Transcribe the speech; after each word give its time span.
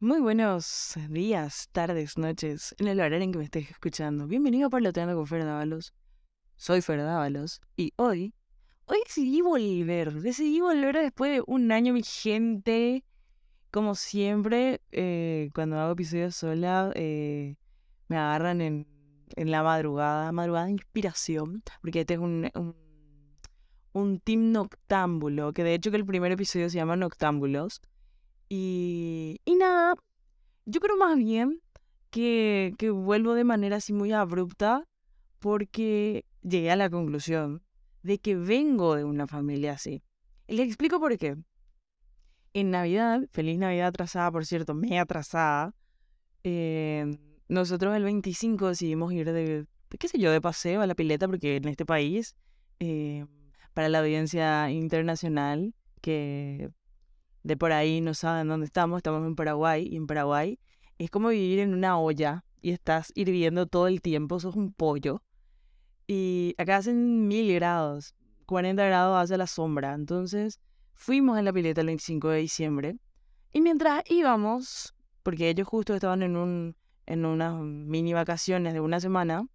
Muy 0.00 0.20
buenos 0.20 0.96
días, 1.08 1.68
tardes, 1.70 2.18
noches, 2.18 2.74
en 2.78 2.88
el 2.88 2.98
horario 2.98 3.20
en 3.20 3.30
que 3.30 3.38
me 3.38 3.44
estés 3.44 3.70
escuchando. 3.70 4.26
Bienvenido 4.26 4.66
a 4.66 4.70
Parloteando 4.70 5.14
con 5.14 5.26
Fer 5.26 5.44
Dávalos. 5.44 5.94
Soy 6.56 6.82
Fer 6.82 6.98
Dávalos 6.98 7.60
y 7.76 7.92
hoy, 7.96 8.34
hoy 8.86 8.98
decidí 9.06 9.40
volver. 9.40 10.12
Decidí 10.20 10.60
volver 10.60 10.96
después 10.98 11.32
de 11.32 11.44
un 11.46 11.70
año 11.70 11.94
vigente. 11.94 13.04
Como 13.70 13.94
siempre, 13.94 14.82
eh, 14.90 15.50
cuando 15.54 15.78
hago 15.78 15.92
episodios 15.92 16.34
sola, 16.34 16.90
eh, 16.96 17.54
me 18.08 18.16
agarran 18.16 18.60
en, 18.60 18.88
en, 19.36 19.50
la 19.52 19.62
madrugada, 19.62 20.32
madrugada 20.32 20.66
de 20.66 20.72
inspiración, 20.72 21.62
porque 21.80 22.00
este 22.00 22.14
es 22.14 22.20
un, 22.20 22.50
un, 22.56 22.76
un 23.92 24.18
team 24.18 24.50
noctámbulo, 24.50 25.52
que 25.52 25.62
de 25.62 25.74
hecho 25.74 25.92
que 25.92 25.96
el 25.96 26.04
primer 26.04 26.32
episodio 26.32 26.68
se 26.68 26.76
llama 26.76 26.96
Noctámbulos. 26.96 27.80
Y, 28.56 29.40
y 29.44 29.56
nada, 29.56 29.96
yo 30.64 30.78
creo 30.78 30.96
más 30.96 31.16
bien 31.18 31.60
que, 32.10 32.72
que 32.78 32.88
vuelvo 32.90 33.34
de 33.34 33.42
manera 33.42 33.78
así 33.78 33.92
muy 33.92 34.12
abrupta 34.12 34.86
porque 35.40 36.24
llegué 36.40 36.70
a 36.70 36.76
la 36.76 36.88
conclusión 36.88 37.64
de 38.04 38.18
que 38.18 38.36
vengo 38.36 38.94
de 38.94 39.02
una 39.02 39.26
familia 39.26 39.72
así. 39.72 40.04
Les 40.46 40.68
explico 40.68 41.00
por 41.00 41.18
qué. 41.18 41.36
En 42.52 42.70
Navidad, 42.70 43.22
feliz 43.32 43.58
Navidad 43.58 43.88
atrasada, 43.88 44.30
por 44.30 44.46
cierto, 44.46 44.72
me 44.72 45.00
atrasada, 45.00 45.74
eh, 46.44 47.18
nosotros 47.48 47.96
el 47.96 48.04
25 48.04 48.68
decidimos 48.68 49.12
ir 49.12 49.32
de, 49.32 49.66
qué 49.98 50.06
sé 50.06 50.20
yo, 50.20 50.30
de 50.30 50.40
paseo 50.40 50.80
a 50.80 50.86
la 50.86 50.94
pileta, 50.94 51.26
porque 51.26 51.56
en 51.56 51.66
este 51.66 51.84
país, 51.84 52.36
eh, 52.78 53.26
para 53.72 53.88
la 53.88 53.98
audiencia 53.98 54.70
internacional, 54.70 55.74
que 56.00 56.70
de 57.44 57.56
por 57.56 57.72
ahí 57.72 58.00
no 58.00 58.14
saben 58.14 58.48
dónde 58.48 58.66
estamos, 58.66 58.96
estamos 58.96 59.24
en 59.26 59.36
Paraguay, 59.36 59.86
y 59.86 59.96
en 59.96 60.06
Paraguay 60.06 60.58
es 60.98 61.10
como 61.10 61.28
vivir 61.28 61.60
en 61.60 61.74
una 61.74 61.98
olla 61.98 62.44
y 62.60 62.70
estás 62.70 63.12
hirviendo 63.14 63.66
todo 63.66 63.86
el 63.86 64.00
tiempo, 64.00 64.40
sos 64.40 64.56
un 64.56 64.72
pollo. 64.72 65.22
Y 66.06 66.54
acá 66.58 66.78
hacen 66.78 67.28
mil 67.28 67.54
grados, 67.54 68.14
40 68.46 68.84
grados 68.84 69.22
hace 69.22 69.36
la 69.36 69.46
sombra. 69.46 69.94
Entonces 69.94 70.60
fuimos 70.94 71.38
en 71.38 71.44
la 71.44 71.52
pileta 71.52 71.82
el 71.82 71.88
25 71.88 72.30
de 72.30 72.38
diciembre 72.38 72.96
y 73.52 73.60
mientras 73.60 74.02
íbamos, 74.10 74.94
porque 75.22 75.50
ellos 75.50 75.68
justo 75.68 75.94
estaban 75.94 76.22
en, 76.22 76.36
un, 76.36 76.76
en 77.06 77.26
unas 77.26 77.54
mini 77.60 78.14
vacaciones 78.14 78.72
de 78.72 78.80
una 78.80 79.00
semana, 79.00 79.46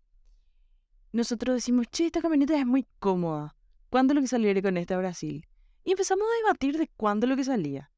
nosotros 1.12 1.56
decimos, 1.56 1.88
che, 1.92 2.06
esta 2.06 2.22
camioneta 2.22 2.58
es 2.58 2.66
muy 2.66 2.86
cómoda. 3.00 3.56
¿Cuándo 3.90 4.14
lo 4.14 4.22
que 4.22 4.28
saliera 4.28 4.62
con 4.62 4.78
esta 4.78 4.96
a 4.96 5.00
Brasil? 5.00 5.48
Y 5.90 5.94
empezamos 5.94 6.28
a 6.28 6.38
debatir 6.45 6.78
de 6.78 6.88
cuándo 6.88 7.26
lo 7.26 7.36
que 7.36 7.44
salía. 7.44 7.92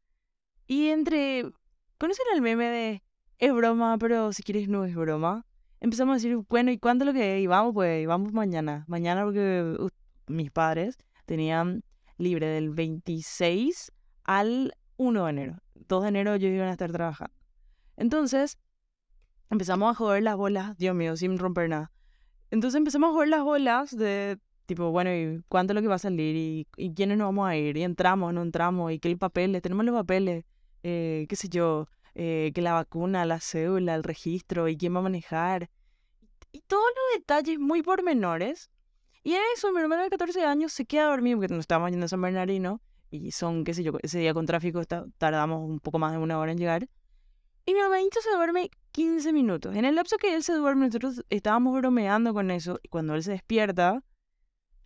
Y 0.65 0.87
entre... 0.91 1.51
¿Conocen 1.97 2.25
el 2.33 2.41
meme 2.41 2.69
de 2.69 3.03
es 3.37 3.53
broma, 3.53 3.97
pero 3.97 4.31
si 4.31 4.43
quieres 4.43 4.69
no 4.69 4.85
es 4.85 4.95
broma? 4.95 5.45
Empezamos 5.81 6.13
a 6.13 6.15
decir, 6.15 6.37
bueno, 6.47 6.71
¿y 6.71 6.77
cuándo 6.77 7.03
lo 7.03 7.11
que? 7.11 7.41
Y 7.41 7.47
vamos, 7.47 7.73
pues, 7.73 8.07
vamos 8.07 8.31
mañana. 8.31 8.85
Mañana 8.87 9.25
porque 9.25 9.75
mis 10.27 10.51
padres 10.51 10.99
tenían 11.25 11.83
libre 12.17 12.47
del 12.47 12.69
26 12.69 13.91
al 14.23 14.73
1 14.95 15.25
de 15.25 15.29
enero. 15.29 15.57
2 15.75 16.03
de 16.03 16.07
enero 16.07 16.33
ellos 16.35 16.49
iban 16.49 16.69
a 16.69 16.71
estar 16.71 16.93
trabajando. 16.93 17.35
Entonces, 17.97 18.57
empezamos 19.49 19.91
a 19.91 19.95
joder 19.95 20.23
las 20.23 20.37
bolas, 20.37 20.77
Dios 20.77 20.95
mío, 20.95 21.17
sin 21.17 21.37
romper 21.37 21.67
nada. 21.67 21.91
Entonces 22.51 22.77
empezamos 22.77 23.09
a 23.09 23.13
joder 23.15 23.27
las 23.27 23.43
bolas 23.43 23.97
de 23.97 24.39
Tipo, 24.71 24.89
bueno, 24.89 25.13
¿y 25.13 25.43
cuánto 25.49 25.73
es 25.73 25.75
lo 25.75 25.81
que 25.81 25.89
va 25.89 25.95
a 25.95 25.99
salir? 25.99 26.33
¿Y, 26.33 26.65
y 26.77 26.93
quiénes 26.93 27.17
nos 27.17 27.27
vamos 27.27 27.45
a 27.45 27.57
ir? 27.57 27.75
¿Y 27.75 27.83
entramos, 27.83 28.33
no 28.33 28.41
entramos? 28.41 28.89
¿Y 28.93 28.99
qué 28.99 29.17
papeles? 29.17 29.61
¿Tenemos 29.61 29.83
los 29.83 29.93
papeles? 29.93 30.45
Eh, 30.81 31.25
¿Qué 31.27 31.35
sé 31.35 31.49
yo? 31.49 31.89
Eh, 32.15 32.53
que 32.55 32.61
la 32.61 32.71
vacuna, 32.71 33.25
la 33.25 33.41
cédula, 33.41 33.95
el 33.95 34.03
registro 34.05 34.69
y 34.69 34.77
quién 34.77 34.95
va 34.95 34.99
a 34.99 35.01
manejar. 35.01 35.69
Y, 36.53 36.61
todos 36.61 36.85
los 36.85 37.19
detalles 37.19 37.59
muy 37.59 37.83
pormenores. 37.83 38.71
Y 39.25 39.33
en 39.33 39.41
eso, 39.53 39.73
mi 39.73 39.81
hermano 39.81 40.03
de 40.03 40.09
14 40.09 40.45
años 40.45 40.71
se 40.71 40.85
queda 40.85 41.07
dormido 41.07 41.39
porque 41.39 41.53
nos 41.53 41.63
estábamos 41.63 41.91
yendo 41.91 42.05
a 42.05 42.07
San 42.07 42.21
Bernardino. 42.21 42.81
Y 43.09 43.31
son, 43.33 43.65
qué 43.65 43.73
sé 43.73 43.83
yo, 43.83 43.91
ese 44.01 44.19
día 44.19 44.33
con 44.33 44.45
tráfico 44.45 44.85
tardamos 45.17 45.69
un 45.69 45.81
poco 45.81 45.99
más 45.99 46.13
de 46.13 46.17
una 46.17 46.39
hora 46.39 46.53
en 46.53 46.57
llegar. 46.57 46.87
Y 47.65 47.73
mi 47.73 47.81
hermanito 47.81 48.21
se 48.21 48.31
duerme 48.31 48.71
15 48.93 49.33
minutos. 49.33 49.75
En 49.75 49.83
el 49.83 49.95
lapso 49.95 50.15
que 50.15 50.33
él 50.33 50.43
se 50.43 50.53
duerme, 50.53 50.85
nosotros 50.85 51.25
estábamos 51.29 51.77
bromeando 51.77 52.33
con 52.33 52.51
eso. 52.51 52.79
Y 52.81 52.87
cuando 52.87 53.15
él 53.15 53.23
se 53.23 53.31
despierta, 53.31 54.01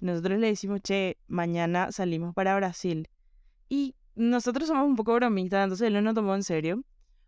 nosotros 0.06 0.40
le 0.40 0.48
decimos, 0.48 0.82
che, 0.82 1.18
mañana 1.28 1.92
salimos 1.92 2.34
para 2.34 2.56
Brasil. 2.56 3.10
Y 3.68 3.96
nosotros 4.16 4.68
somos 4.68 4.88
un 4.88 4.96
poco 4.96 5.14
bromistas, 5.16 5.64
entonces 5.64 5.88
él 5.88 5.94
no 5.94 6.02
nos 6.02 6.16
tomó 6.16 6.36
en 6.36 6.44
serio. 6.44 6.84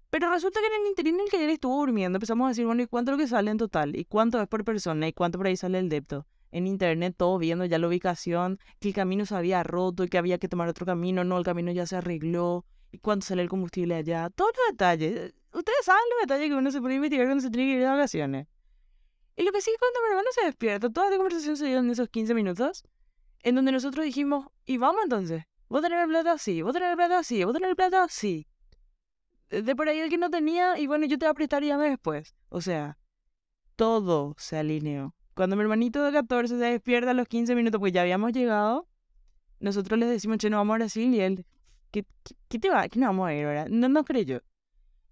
Pero 0.09 0.31
resulta 0.31 0.61
que 0.61 0.67
en 0.67 0.81
el 0.81 0.87
interior 0.87 1.15
en 1.15 1.21
el 1.21 1.29
que 1.29 1.43
él 1.43 1.49
estuvo 1.49 1.77
durmiendo 1.77 2.17
empezamos 2.17 2.45
a 2.45 2.49
decir, 2.49 2.65
bueno, 2.65 2.81
¿y 2.81 2.87
cuánto 2.87 3.11
es 3.11 3.17
lo 3.17 3.23
que 3.23 3.27
sale 3.27 3.51
en 3.51 3.57
total? 3.57 3.95
¿Y 3.95 4.05
cuánto 4.05 4.41
es 4.41 4.47
por 4.47 4.63
persona? 4.63 5.07
¿Y 5.07 5.13
cuánto 5.13 5.37
por 5.37 5.47
ahí 5.47 5.57
sale 5.57 5.79
el 5.79 5.89
depto? 5.89 6.25
En 6.51 6.65
internet 6.65 7.15
todo 7.17 7.37
viendo 7.37 7.65
ya 7.65 7.77
la 7.77 7.87
ubicación, 7.87 8.57
que 8.79 8.87
el 8.87 8.93
camino 8.93 9.25
se 9.25 9.35
había 9.35 9.63
roto 9.63 10.05
y 10.05 10.07
que 10.07 10.17
había 10.17 10.37
que 10.37 10.47
tomar 10.47 10.69
otro 10.69 10.85
camino, 10.85 11.25
no, 11.25 11.37
el 11.37 11.43
camino 11.43 11.73
ya 11.73 11.85
se 11.85 11.97
arregló, 11.97 12.65
y 12.91 12.99
cuánto 12.99 13.25
sale 13.25 13.41
el 13.41 13.49
combustible 13.49 13.95
allá, 13.95 14.29
todos 14.29 14.51
los 14.55 14.71
detalles. 14.71 15.33
Ustedes 15.53 15.83
saben 15.83 16.03
los 16.11 16.21
detalles 16.21 16.49
que 16.49 16.55
uno 16.55 16.71
se 16.71 16.79
puede 16.79 16.95
investigar 16.95 17.25
cuando 17.27 17.41
se 17.41 17.49
tiene 17.49 17.67
que 17.67 17.73
ir 17.73 17.79
de 17.81 17.85
vacaciones. 17.85 18.47
Y 19.37 19.43
lo 19.43 19.51
que 19.51 19.61
sí, 19.61 19.71
cuando 19.79 19.99
mi 20.01 20.09
hermano 20.09 20.29
se 20.31 20.45
despierta, 20.45 20.89
toda 20.89 21.11
la 21.11 21.17
conversación 21.17 21.55
se 21.55 21.67
dio 21.67 21.77
en 21.77 21.89
esos 21.91 22.09
15 22.09 22.33
minutos, 22.33 22.83
en 23.43 23.53
donde 23.53 23.71
nosotros 23.71 24.03
dijimos, 24.03 24.47
y 24.65 24.77
vamos 24.77 25.01
entonces, 25.03 25.43
vos 25.69 25.83
tenés 25.83 26.01
el 26.01 26.09
plato 26.09 26.31
así, 26.31 26.63
vos 26.63 26.73
tenés 26.73 26.89
el 26.89 26.95
plato 26.95 27.15
así, 27.15 27.43
vos 27.43 27.53
tenés 27.53 27.69
el 27.69 27.75
plato 27.75 27.97
así. 27.97 28.47
De 29.49 29.75
por 29.75 29.87
ahí 29.87 29.99
el 29.99 30.09
que 30.09 30.17
no 30.17 30.31
tenía, 30.31 30.79
y 30.79 30.87
bueno, 30.87 31.05
yo 31.05 31.19
te 31.19 31.25
voy 31.25 31.31
a 31.31 31.33
prestar 31.35 31.63
y 31.63 31.69
después. 31.69 32.35
O 32.49 32.61
sea, 32.61 32.97
todo 33.75 34.33
se 34.39 34.57
alineó. 34.57 35.13
Cuando 35.35 35.55
mi 35.55 35.61
hermanito 35.61 36.03
de 36.03 36.11
14 36.11 36.57
se 36.57 36.65
despierta 36.65 37.11
a 37.11 37.13
los 37.13 37.27
15 37.27 37.53
minutos, 37.53 37.79
pues 37.79 37.93
ya 37.93 38.01
habíamos 38.01 38.33
llegado, 38.33 38.87
nosotros 39.59 39.99
le 39.99 40.07
decimos, 40.07 40.39
che, 40.39 40.49
no 40.49 40.57
vamos 40.57 40.73
a 40.73 40.77
Brasil, 40.77 41.13
y 41.13 41.21
él, 41.21 41.45
¿qué, 41.91 42.05
qué, 42.49 42.57
te 42.57 42.71
va? 42.71 42.89
¿Qué 42.89 42.99
no 42.99 43.05
vamos 43.05 43.27
a 43.27 43.35
ir 43.35 43.45
ahora? 43.45 43.67
No 43.69 43.87
nos 43.87 44.03
creyó. 44.03 44.41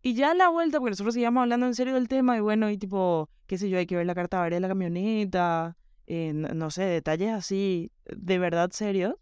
Y 0.05 0.13
ya 0.13 0.29
a 0.29 0.33
la 0.35 0.49
vuelta, 0.49 0.77
porque 0.77 0.91
nosotros 0.91 1.15
seguíamos 1.15 1.41
hablando 1.41 1.65
en 1.65 1.73
serio 1.73 1.95
del 1.95 2.07
tema, 2.07 2.37
y 2.37 2.39
bueno, 2.39 2.69
y 2.69 2.77
tipo, 2.77 3.27
qué 3.47 3.57
sé 3.57 3.71
yo, 3.71 3.79
hay 3.79 3.87
que 3.87 3.95
ver 3.95 4.05
la 4.05 4.13
carta 4.13 4.47
de 4.47 4.59
la 4.59 4.67
camioneta, 4.67 5.75
eh, 6.05 6.31
no, 6.31 6.69
sé, 6.69 6.83
detalles 6.83 7.31
así, 7.31 7.91
de 8.15 8.37
verdad 8.37 8.69
serios. 8.69 9.15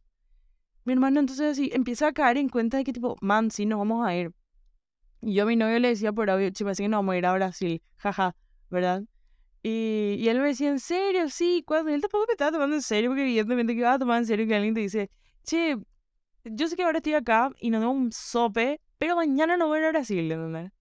Mi 0.84 0.92
hermano 0.92 1.22
entonces 1.22 1.54
así 1.54 1.72
empieza 1.74 2.08
a 2.08 2.12
caer 2.12 2.36
en 2.36 2.50
cuenta 2.50 2.76
de 2.76 2.84
que 2.84 2.92
tipo, 2.92 3.16
man, 3.22 3.50
sí, 3.50 3.66
nos 3.66 3.80
vamos 3.80 4.06
a 4.06 4.14
ir. 4.14 4.34
Y 5.22 5.36
yo 5.36 5.44
a 5.44 5.46
mi 5.46 5.56
novio 5.56 5.80
le 5.80 5.88
decía 5.88 6.12
por 6.12 6.30
audio, 6.30 6.50
che, 6.50 6.66
parece 6.66 6.84
que 6.84 6.90
nos 6.90 6.98
vamos 6.98 7.14
a 7.14 7.18
ir 7.18 7.26
a 7.28 7.34
Brasil, 7.34 7.82
jaja, 7.96 8.36
¿verdad? 8.70 9.04
Y, 9.64 10.18
y 10.20 10.28
él 10.28 10.42
me 10.42 10.48
decía, 10.48 10.68
¿en 10.68 10.82
serio? 10.82 11.30
Sí, 11.30 11.64
cuando 11.66 11.94
él 11.94 12.02
tampoco 12.02 12.26
me 12.28 12.34
estaba 12.34 12.52
tomando 12.52 12.76
en 12.76 12.82
serio, 12.82 13.10
porque 13.10 13.22
evidentemente 13.22 13.72
que 13.72 13.80
iba 13.80 13.94
a 13.94 14.00
tomar 14.00 14.18
en 14.18 14.26
serio 14.26 14.46
que 14.46 14.56
alguien 14.56 14.74
te 14.74 14.82
dice, 14.82 15.10
che, 15.46 15.78
yo 16.44 16.68
sé 16.68 16.76
que 16.76 16.84
ahora 16.84 16.98
estoy 16.98 17.14
acá 17.14 17.52
y 17.62 17.70
nos 17.70 17.80
da 17.80 17.88
un 17.88 18.12
sope 18.12 18.82
pero 19.04 19.18
mañana 19.18 19.58
no 19.58 19.68
voy 19.68 19.84
a 19.84 19.90
Brasil, 19.90 20.32
¿entendés? 20.32 20.72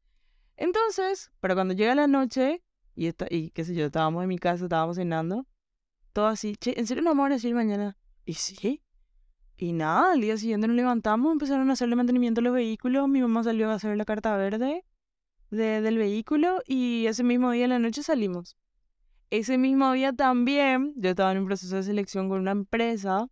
Entonces, 0.57 1.33
pero 1.41 1.57
cuando 1.57 1.75
llega 1.75 1.97
la 1.97 2.07
noche, 2.07 2.63
y, 2.95 3.09
está, 3.09 3.27
y 3.29 3.51
qué 3.51 3.65
sé 3.65 3.75
yo, 3.75 3.87
estábamos 3.87 4.23
en 4.23 4.29
mi 4.29 4.39
casa, 4.39 4.63
estábamos 4.63 4.95
cenando, 4.95 5.45
todo 6.13 6.29
así, 6.29 6.55
che, 6.55 6.79
¿en 6.79 6.87
serio 6.87 7.03
no 7.03 7.11
vamos 7.11 7.25
a 7.25 7.29
Brasil 7.31 7.53
mañana? 7.53 7.97
Y 8.25 8.35
sí. 8.35 8.81
Y 9.57 9.73
nada, 9.73 10.13
al 10.13 10.21
día 10.21 10.37
siguiente 10.37 10.69
nos 10.69 10.77
levantamos, 10.77 11.33
empezaron 11.33 11.69
a 11.69 11.73
hacerle 11.73 11.97
mantenimiento 11.97 12.41
a 12.41 12.45
los 12.45 12.55
vehículos, 12.55 13.09
mi 13.09 13.21
mamá 13.21 13.43
salió 13.43 13.69
a 13.69 13.75
hacer 13.75 13.97
la 13.97 14.05
carta 14.05 14.37
verde 14.37 14.85
de, 15.51 15.81
del 15.81 15.99
vehículo 15.99 16.63
y 16.65 17.07
ese 17.09 17.25
mismo 17.25 17.51
día 17.51 17.65
en 17.65 17.71
la 17.71 17.81
noche 17.81 18.05
salimos. 18.05 18.57
Ese 19.31 19.59
mismo 19.59 19.91
día 19.95 20.13
también, 20.13 20.95
yo 20.95 21.11
estaba 21.11 21.33
en 21.33 21.39
un 21.39 21.47
proceso 21.47 21.75
de 21.75 21.83
selección 21.83 22.29
con 22.29 22.39
una 22.39 22.53
empresa 22.53 23.27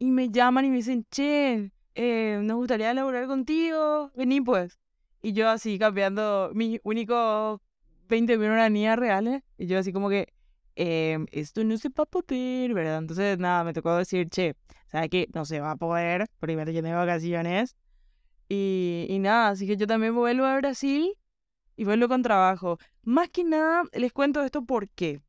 y 0.00 0.10
me 0.10 0.30
llaman 0.30 0.64
y 0.64 0.70
me 0.70 0.76
dicen, 0.78 1.06
che, 1.12 1.70
eh, 1.94 2.40
nos 2.42 2.56
gustaría 2.56 2.90
elaborar 2.90 3.26
contigo, 3.26 4.10
vení 4.14 4.40
pues. 4.40 4.78
Y 5.22 5.32
yo 5.32 5.48
así 5.48 5.78
cambiando 5.78 6.50
mis 6.54 6.80
únicos 6.82 7.60
20 8.08 8.38
mil 8.38 8.50
niña 8.72 8.96
reales. 8.96 9.42
Y 9.58 9.66
yo 9.66 9.78
así 9.78 9.92
como 9.92 10.08
que, 10.08 10.32
em, 10.76 11.26
esto 11.32 11.64
no 11.64 11.76
se 11.76 11.88
va 11.90 12.04
a 12.04 12.06
poder, 12.06 12.74
¿verdad? 12.74 12.98
Entonces, 12.98 13.38
nada, 13.38 13.64
me 13.64 13.72
tocó 13.72 13.96
decir, 13.96 14.28
che, 14.30 14.54
¿sabes 14.86 15.10
qué? 15.10 15.28
No 15.34 15.44
se 15.44 15.60
va 15.60 15.72
a 15.72 15.76
poder, 15.76 16.26
primero 16.38 16.70
yo 16.72 16.82
tengo 16.82 16.96
vacaciones. 16.96 17.76
Y, 18.48 19.06
y 19.08 19.18
nada, 19.18 19.48
así 19.50 19.66
que 19.66 19.76
yo 19.76 19.86
también 19.86 20.14
vuelvo 20.14 20.44
a 20.44 20.56
Brasil 20.56 21.14
y 21.76 21.84
vuelvo 21.84 22.08
con 22.08 22.22
trabajo. 22.22 22.78
Más 23.02 23.28
que 23.30 23.44
nada, 23.44 23.84
les 23.92 24.12
cuento 24.12 24.42
esto 24.42 24.64
por 24.64 24.88
qué. 24.88 25.20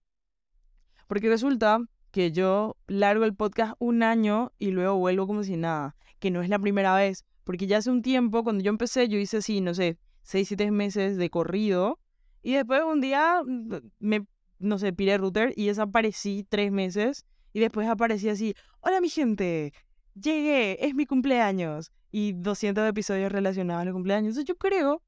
Porque 1.08 1.30
resulta 1.30 1.80
que 2.12 2.32
yo 2.32 2.78
largo 2.88 3.26
el 3.26 3.36
podcast 3.36 3.76
un 3.80 4.04
año 4.04 4.52
y 4.58 4.72
luego 4.72 4.98
vuelvo 4.98 5.28
como 5.28 5.44
si 5.44 5.58
nada 5.58 5.96
que 6.22 6.32
no 6.32 6.42
es 6.42 6.48
la 6.48 6.58
primera 6.58 6.96
vez, 6.96 7.26
porque 7.44 7.68
ya 7.68 7.80
hace 7.80 7.92
un 7.92 8.02
tiempo, 8.02 8.46
cuando 8.46 8.64
yo 8.64 8.70
empecé, 8.70 9.10
yo 9.10 9.18
hice 9.18 9.38
así, 9.38 9.60
no 9.60 9.74
sé, 9.74 9.98
seis, 10.24 10.48
siete 10.48 10.72
meses 10.72 11.18
de 11.18 11.30
corrido, 11.30 12.00
y 12.42 12.54
después 12.54 12.82
un 12.84 13.02
día 13.02 13.42
mm, 13.46 13.76
me, 14.00 14.26
no 14.60 14.78
sé, 14.78 14.94
piré 14.94 15.18
router 15.18 15.54
y 15.58 15.68
desaparecí 15.68 16.46
tres 16.48 16.72
meses, 16.72 17.26
y 17.52 17.60
después 17.60 17.90
aparecí 17.90 18.30
así, 18.30 18.56
hola 18.80 19.02
mi 19.02 19.10
gente, 19.10 19.74
llegué, 20.14 20.86
es 20.86 20.96
mi 20.96 21.06
cumpleaños, 21.06 21.92
y 22.12 22.32
200 22.32 22.88
episodios 22.88 23.32
relacionados 23.32 23.86
al 23.86 23.94
cumpleaños. 23.94 24.38
Entonces 24.38 24.46
yo 24.46 24.58
creo 24.58 25.02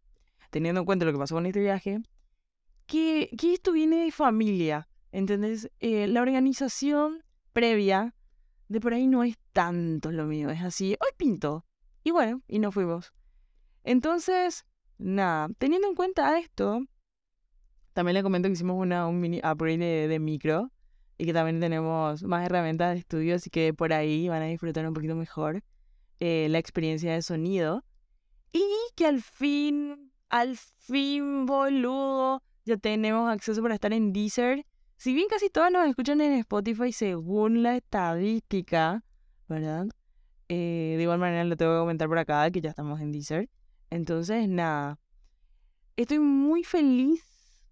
teniendo 0.53 0.81
en 0.81 0.85
cuenta 0.85 1.05
lo 1.05 1.11
que 1.11 1.17
pasó 1.17 1.33
con 1.33 1.47
este 1.47 1.59
viaje, 1.59 1.99
que, 2.85 3.29
que 3.37 3.53
esto 3.53 3.71
viene 3.71 4.05
de 4.05 4.11
familia, 4.11 4.87
¿entendés? 5.11 5.69
Eh, 5.79 6.07
la 6.07 6.21
organización 6.21 7.23
previa 7.53 8.13
de 8.67 8.79
por 8.79 8.93
ahí 8.93 9.07
no 9.07 9.23
es 9.23 9.37
tanto 9.51 10.11
lo 10.11 10.25
mío, 10.25 10.49
es 10.49 10.61
así, 10.61 10.95
hoy 10.99 11.09
pinto. 11.17 11.65
Y 12.03 12.11
bueno, 12.11 12.41
y 12.47 12.59
nos 12.59 12.73
fuimos. 12.73 13.13
Entonces, 13.83 14.65
nada, 14.97 15.49
teniendo 15.57 15.87
en 15.87 15.95
cuenta 15.95 16.37
esto, 16.37 16.81
también 17.93 18.15
le 18.15 18.23
comento 18.23 18.47
que 18.47 18.53
hicimos 18.53 18.77
una, 18.77 19.07
un 19.07 19.19
mini 19.19 19.39
upgrade 19.39 20.07
de, 20.07 20.19
micro 20.19 20.71
y 21.17 21.25
que 21.25 21.33
también 21.33 21.59
tenemos 21.59 22.23
más 22.23 22.45
herramientas 22.45 22.93
de 22.93 22.99
estudio, 22.99 23.35
así 23.35 23.49
que 23.49 23.73
por 23.73 23.93
ahí 23.93 24.27
van 24.27 24.41
a 24.41 24.45
disfrutar 24.45 24.85
un 24.87 24.93
poquito 24.93 25.15
mejor 25.15 25.63
eh, 26.19 26.47
la 26.49 26.57
experiencia 26.57 27.13
de 27.13 27.21
sonido. 27.21 27.83
Y 28.51 28.63
que 28.95 29.05
al 29.05 29.21
fin, 29.21 30.11
al 30.29 30.57
fin, 30.57 31.45
boludo, 31.45 32.41
ya 32.65 32.77
tenemos 32.77 33.31
acceso 33.31 33.61
para 33.61 33.75
estar 33.75 33.93
en 33.93 34.13
Deezer. 34.13 34.65
Si 35.03 35.13
bien 35.13 35.27
casi 35.27 35.49
todos 35.49 35.69
nos 35.69 35.85
escuchan 35.85 36.21
en 36.21 36.31
Spotify 36.35 36.93
según 36.93 37.61
la 37.61 37.75
estadística, 37.75 39.03
¿verdad? 39.49 39.87
Eh, 40.47 40.93
de 40.95 41.03
igual 41.03 41.19
manera 41.19 41.43
lo 41.43 41.57
tengo 41.57 41.73
que 41.73 41.79
comentar 41.79 42.07
por 42.07 42.17
acá 42.17 42.49
que 42.51 42.61
ya 42.61 42.69
estamos 42.69 43.01
en 43.01 43.11
Deezer. 43.11 43.49
Entonces, 43.89 44.47
nada. 44.47 44.97
Estoy 45.97 46.19
muy 46.19 46.63
feliz 46.63 47.21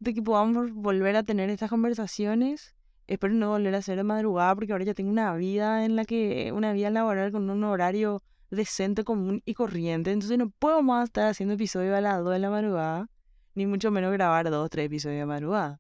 de 0.02 0.14
que 0.14 0.22
podamos 0.22 0.74
volver 0.74 1.16
a 1.16 1.24
tener 1.24 1.50
estas 1.50 1.70
conversaciones. 1.70 2.76
Espero 3.08 3.34
no 3.34 3.52
volver 3.52 3.76
a 3.76 3.78
hacer 3.78 3.96
de 3.96 4.04
madrugada 4.04 4.54
porque 4.54 4.74
ahora 4.74 4.84
ya 4.84 4.94
tengo 4.94 5.10
una 5.10 5.34
vida 5.34 5.86
en 5.86 5.96
la 5.96 6.04
que, 6.04 6.52
una 6.52 6.74
vida 6.74 6.90
laboral 6.90 7.32
con 7.32 7.50
un 7.50 7.64
horario 7.64 8.22
decente, 8.50 9.06
común 9.06 9.42
y 9.46 9.54
corriente. 9.54 10.12
Entonces 10.12 10.38
no 10.38 10.50
puedo 10.50 10.84
más 10.84 11.06
estar 11.06 11.30
haciendo 11.30 11.54
episodios 11.54 11.96
a 11.96 12.02
las 12.02 12.22
2 12.26 12.34
de 12.34 12.40
la 12.40 12.50
madrugada, 12.50 13.08
ni 13.56 13.68
mucho 13.68 13.90
menos 13.90 14.12
grabar 14.12 14.50
dos, 14.50 14.70
tres 14.70 14.88
episodios 14.88 15.20
de 15.22 15.26
madrugada. 15.26 15.80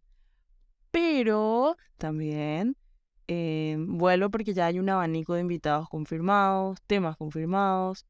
Pero 1.23 1.77
también 1.99 2.75
eh, 3.27 3.75
vuelvo 3.77 4.31
porque 4.31 4.55
ya 4.55 4.65
hay 4.65 4.79
un 4.79 4.89
abanico 4.89 5.35
de 5.35 5.41
invitados 5.41 5.87
confirmados, 5.87 6.79
temas 6.87 7.15
confirmados. 7.15 8.07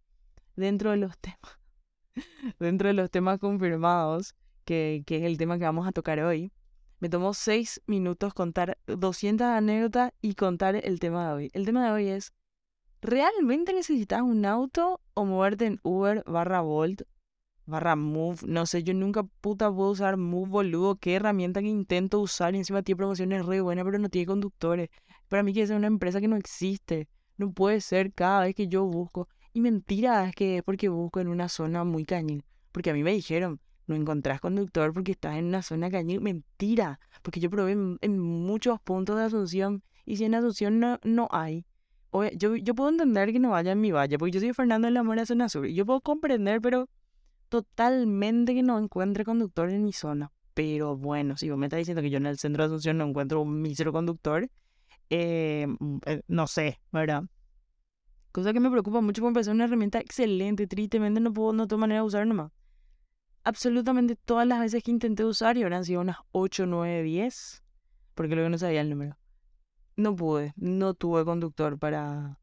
Dentro 0.55 0.91
de 0.91 0.97
los 0.97 1.17
temas, 1.19 1.59
dentro 2.57 2.87
de 2.87 2.93
los 2.93 3.11
temas 3.11 3.37
confirmados, 3.37 4.33
que, 4.63 5.03
es 5.05 5.23
el 5.23 5.37
tema 5.37 5.57
que 5.57 5.65
vamos 5.65 5.85
a 5.85 5.91
tocar 5.91 6.21
hoy. 6.21 6.53
Me 7.01 7.09
tomó 7.09 7.33
seis 7.33 7.81
minutos 7.85 8.33
contar 8.33 8.77
200 8.87 9.45
anécdotas 9.45 10.13
y 10.21 10.35
contar 10.35 10.77
el 10.77 11.01
tema 11.01 11.27
de 11.27 11.33
hoy. 11.33 11.51
El 11.51 11.65
tema 11.65 11.83
de 11.83 11.91
hoy 11.91 12.07
es, 12.07 12.31
¿realmente 13.01 13.73
necesitas 13.73 14.21
un 14.21 14.45
auto 14.45 15.01
o 15.15 15.25
moverte 15.25 15.65
en 15.65 15.81
Uber 15.83 16.23
barra 16.25 16.61
Volt 16.61 17.01
barra 17.71 17.95
Move? 17.95 18.41
No 18.45 18.67
sé, 18.67 18.83
yo 18.83 18.93
nunca 18.93 19.23
puta 19.23 19.73
puedo 19.73 19.89
usar 19.89 20.17
Move, 20.17 20.49
boludo. 20.49 20.97
Qué 20.97 21.15
herramienta 21.15 21.61
que 21.61 21.67
intento 21.67 22.19
usar 22.19 22.53
y 22.53 22.59
encima 22.59 22.83
tiene 22.83 22.97
promociones 22.97 23.45
re 23.45 23.61
buenas, 23.61 23.85
pero 23.85 23.97
no 23.97 24.09
tiene 24.09 24.27
conductores. 24.27 24.89
Para 25.27 25.41
mí 25.41 25.53
que 25.53 25.63
es 25.63 25.71
una 25.71 25.87
empresa 25.87 26.21
que 26.21 26.27
no 26.27 26.35
existe. 26.35 27.07
No 27.37 27.51
puede 27.51 27.81
ser 27.81 28.13
cada 28.13 28.41
vez 28.41 28.53
que 28.53 28.67
yo 28.67 28.85
busco. 28.85 29.27
Y 29.53 29.61
mentira 29.61 30.27
es 30.27 30.35
que 30.35 30.57
es 30.57 30.63
porque 30.63 30.89
busco 30.89 31.19
en 31.19 31.27
una 31.27 31.49
zona 31.49 31.83
muy 31.83 32.05
cañón. 32.05 32.43
Porque 32.71 32.91
a 32.91 32.93
mí 32.93 33.03
me 33.03 33.13
dijeron, 33.13 33.59
no 33.87 33.95
encontrás 33.95 34.39
conductor 34.39 34.93
porque 34.93 35.13
estás 35.13 35.37
en 35.37 35.45
una 35.45 35.61
zona 35.61 35.89
cañón. 35.89 36.23
Mentira, 36.23 36.99
porque 37.21 37.39
yo 37.39 37.49
probé 37.49 37.71
en, 37.71 38.19
muchos 38.19 38.79
puntos 38.81 39.17
de 39.17 39.23
Asunción 39.23 39.83
y 40.05 40.17
si 40.17 40.25
en 40.25 40.35
Asunción 40.35 40.79
no, 40.79 40.99
no 41.03 41.27
hay. 41.31 41.65
yo, 42.37 42.55
yo 42.55 42.75
puedo 42.75 42.89
entender 42.89 43.31
que 43.33 43.39
no 43.39 43.51
vaya 43.51 43.71
en 43.71 43.81
mi 43.81 43.91
valle, 43.91 44.17
porque 44.17 44.31
yo 44.31 44.39
soy 44.39 44.53
Fernando 44.53 44.87
de 44.87 44.93
la 44.93 45.03
Mora, 45.03 45.25
zona 45.25 45.49
sur. 45.49 45.65
Y 45.65 45.73
yo 45.73 45.85
puedo 45.85 46.01
comprender, 46.01 46.61
pero 46.61 46.89
totalmente 47.51 48.55
que 48.55 48.63
no 48.63 48.79
encuentre 48.79 49.25
conductor 49.25 49.69
en 49.69 49.83
mi 49.83 49.93
zona. 49.93 50.31
Pero 50.53 50.97
bueno, 50.97 51.37
si 51.37 51.49
vos 51.49 51.59
me 51.59 51.67
estás 51.67 51.79
diciendo 51.79 52.01
que 52.01 52.09
yo 52.09 52.17
en 52.17 52.25
el 52.25 52.39
centro 52.39 52.63
de 52.63 52.67
Asunción 52.67 52.97
no 52.97 53.05
encuentro 53.05 53.41
un 53.41 53.61
mísero 53.61 53.91
conductor, 53.91 54.49
eh, 55.09 55.67
mm, 55.67 55.97
eh, 56.05 56.21
no 56.27 56.47
sé, 56.47 56.81
¿verdad? 56.91 57.23
Cosa 58.31 58.53
que 58.53 58.59
me 58.59 58.71
preocupa 58.71 59.01
mucho 59.01 59.21
porque 59.21 59.41
es 59.41 59.47
una 59.47 59.65
herramienta 59.65 59.99
excelente, 59.99 60.65
tristemente 60.65 61.19
no 61.19 61.33
puedo, 61.33 61.53
no 61.53 61.67
tengo 61.67 61.81
manera 61.81 62.01
de 62.01 62.07
usar 62.07 62.25
nomás 62.25 62.51
absolutamente 63.43 64.15
todas 64.15 64.47
las 64.47 64.59
veces 64.59 64.83
que 64.83 64.91
intenté 64.91 65.25
usar, 65.25 65.57
y 65.57 65.63
habrán 65.63 65.85
sido 65.85 66.01
unas 66.01 66.17
8, 66.31 66.65
9, 66.65 67.03
10, 67.03 67.63
porque 68.15 68.35
luego 68.35 68.49
no 68.49 68.57
sabía 68.57 68.81
el 68.81 68.89
número. 68.89 69.17
No 69.95 70.15
pude, 70.15 70.53
no 70.55 70.93
tuve 70.93 71.25
conductor 71.25 71.77
para, 71.77 72.39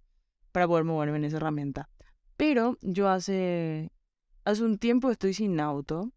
para 0.53 0.67
poder 0.67 0.85
moverme 0.85 1.19
en 1.19 1.25
esa 1.25 1.39
herramienta. 1.39 1.89
Pero 2.37 2.77
yo 2.83 3.09
hace, 3.09 3.91
hace 4.49 4.65
un 4.65 4.79
tiempo 4.79 5.11
estoy 5.11 5.35
sin 5.35 5.61
auto 5.61 6.13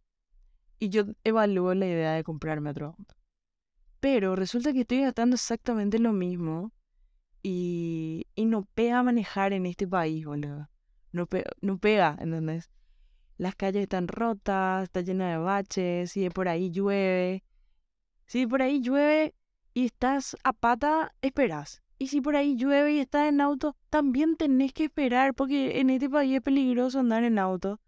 y 0.80 0.90
yo 0.90 1.04
evalúo 1.24 1.74
la 1.74 1.86
idea 1.86 2.14
de 2.14 2.24
comprarme 2.24 2.70
otro 2.70 2.96
auto. 2.98 3.16
Pero 4.00 4.36
resulta 4.36 4.74
que 4.74 4.82
estoy 4.82 5.02
gastando 5.02 5.36
exactamente 5.36 6.00
lo 6.00 6.14
mismo 6.14 6.72
y, 7.44 8.28
y 8.36 8.46
no 8.46 8.64
pega 8.74 9.04
manejar 9.04 9.54
en 9.54 9.66
este 9.66 9.88
país, 9.88 10.26
boludo. 10.26 10.70
No, 11.12 11.28
no 11.62 11.78
pega, 11.78 12.18
¿entendés? 12.20 12.72
las 13.42 13.56
calles 13.56 13.82
están 13.82 14.08
rotas, 14.08 14.84
está 14.84 15.02
llena 15.02 15.32
de 15.32 15.38
baches, 15.38 16.12
si 16.12 16.30
por 16.30 16.48
ahí 16.48 16.70
llueve. 16.70 17.44
Si 18.28 18.46
por 18.46 18.62
ahí 18.62 18.82
llueve 18.82 19.34
y 19.74 19.86
estás 19.86 20.38
a 20.44 20.54
pata, 20.54 21.12
esperas. 21.24 21.82
Y 21.98 22.08
si 22.10 22.22
por 22.22 22.36
ahí 22.36 22.56
llueve 22.56 22.94
y 22.94 23.00
estás 23.00 23.30
en 23.30 23.42
auto, 23.42 23.76
también 23.90 24.36
tenés 24.38 24.74
que 24.74 24.84
esperar, 24.84 25.34
porque 25.34 25.80
en 25.80 25.90
este 25.90 26.08
país 26.08 26.36
es 26.36 26.42
peligroso 26.42 27.00
andar 27.00 27.24
en 27.24 27.40
auto. 27.40 27.80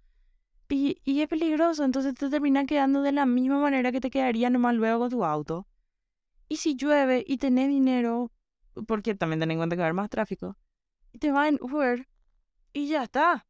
Y, 0.75 1.21
es 1.21 1.27
peligroso, 1.27 1.83
entonces 1.83 2.15
te 2.15 2.29
terminas 2.29 2.65
quedando 2.65 3.03
de 3.03 3.11
la 3.11 3.27
misma 3.27 3.59
manera 3.59 3.91
que 3.91 4.01
te 4.01 4.09
quedaría 4.09 4.49
nomás 4.49 4.73
luego 4.73 5.07
tu 5.07 5.23
auto. 5.23 5.67
Y 6.49 6.57
si 6.57 6.75
llueve 6.75 7.23
y 7.27 7.37
tenés 7.37 7.69
dinero, 7.69 8.31
porque 8.87 9.13
también 9.13 9.39
tenés 9.39 9.53
en 9.53 9.59
cuenta 9.59 9.75
que 9.75 9.81
va 9.81 9.85
a 9.85 9.87
haber 9.89 9.95
más 9.95 10.09
tráfico, 10.09 10.57
y 11.11 11.19
te 11.19 11.31
va 11.31 11.47
en 11.47 11.59
Uber 11.61 12.07
y 12.73 12.87
ya 12.87 13.03
está 13.03 13.45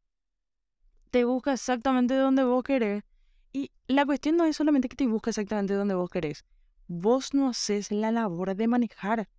te 1.13 1.25
busca 1.25 1.53
exactamente 1.53 2.15
donde 2.15 2.43
vos 2.43 2.63
querés. 2.63 3.03
Y 3.51 3.71
la 3.85 4.03
cuestión 4.03 4.35
no 4.35 4.45
es 4.45 4.57
solamente 4.57 4.89
que 4.89 4.95
te 4.95 5.05
busca 5.05 5.29
exactamente 5.29 5.75
donde 5.75 5.93
vos 5.93 6.09
querés. 6.09 6.43
Vos 6.87 7.35
no 7.35 7.49
haces 7.49 7.91
la 7.91 8.11
labor 8.11 8.55
de 8.55 8.67
manejar. 8.67 9.29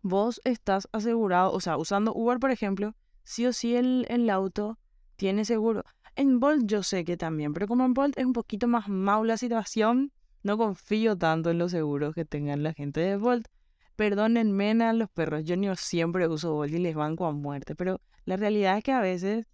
Vos 0.00 0.40
estás 0.44 0.88
asegurado, 0.90 1.52
o 1.52 1.60
sea, 1.60 1.76
usando 1.76 2.14
Uber, 2.14 2.38
por 2.38 2.50
ejemplo, 2.50 2.96
sí 3.22 3.44
o 3.44 3.52
sí 3.52 3.76
el, 3.76 4.06
el 4.08 4.30
auto 4.30 4.78
tiene 5.16 5.44
seguro. 5.44 5.84
En 6.14 6.40
Bolt 6.40 6.66
yo 6.66 6.82
sé 6.82 7.04
que 7.04 7.16
también, 7.16 7.54
pero 7.54 7.66
como 7.66 7.84
en 7.84 7.94
Bolt 7.94 8.18
es 8.18 8.26
un 8.26 8.32
poquito 8.32 8.68
más 8.68 8.88
mau 8.88 9.24
la 9.24 9.36
situación, 9.38 10.12
no 10.42 10.58
confío 10.58 11.16
tanto 11.16 11.50
en 11.50 11.58
los 11.58 11.70
seguros 11.70 12.14
que 12.14 12.24
tengan 12.24 12.62
la 12.62 12.74
gente 12.74 13.00
de 13.00 13.16
Bolt. 13.16 13.48
Perdónenme 13.96 14.72
a 14.82 14.92
los 14.92 15.08
perros, 15.10 15.44
yo 15.44 15.56
ni 15.56 15.68
siempre 15.76 16.28
uso 16.28 16.54
Bolt 16.54 16.72
y 16.72 16.78
les 16.78 16.94
banco 16.94 17.26
a 17.26 17.32
muerte, 17.32 17.74
pero 17.74 18.00
la 18.24 18.36
realidad 18.36 18.76
es 18.78 18.84
que 18.84 18.92
a 18.92 19.00
veces 19.00 19.46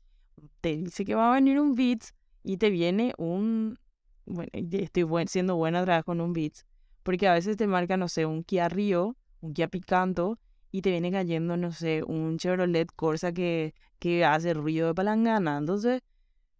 te 0.60 0.76
dice 0.76 1.04
que 1.04 1.14
va 1.14 1.30
a 1.30 1.34
venir 1.34 1.60
un 1.60 1.74
Beats 1.74 2.14
y 2.42 2.56
te 2.56 2.70
viene 2.70 3.12
un... 3.18 3.78
Bueno, 4.26 4.50
estoy 4.52 5.06
siendo 5.26 5.56
buena 5.56 5.80
atrás 5.80 6.04
con 6.04 6.20
un 6.20 6.32
Beats, 6.32 6.66
porque 7.02 7.28
a 7.28 7.34
veces 7.34 7.56
te 7.56 7.66
marca, 7.66 7.96
no 7.96 8.08
sé, 8.08 8.26
un 8.26 8.42
Kia 8.42 8.68
Rio, 8.68 9.16
un 9.40 9.54
Kia 9.54 9.68
Picanto, 9.68 10.38
y 10.70 10.82
te 10.82 10.90
viene 10.90 11.10
cayendo, 11.10 11.56
no 11.56 11.72
sé, 11.72 12.02
un 12.06 12.36
Chevrolet 12.38 12.88
Corsa 12.94 13.32
que, 13.32 13.74
que 13.98 14.24
hace 14.24 14.54
ruido 14.54 14.88
de 14.88 14.94
palangana. 14.94 15.56
Entonces, 15.56 16.02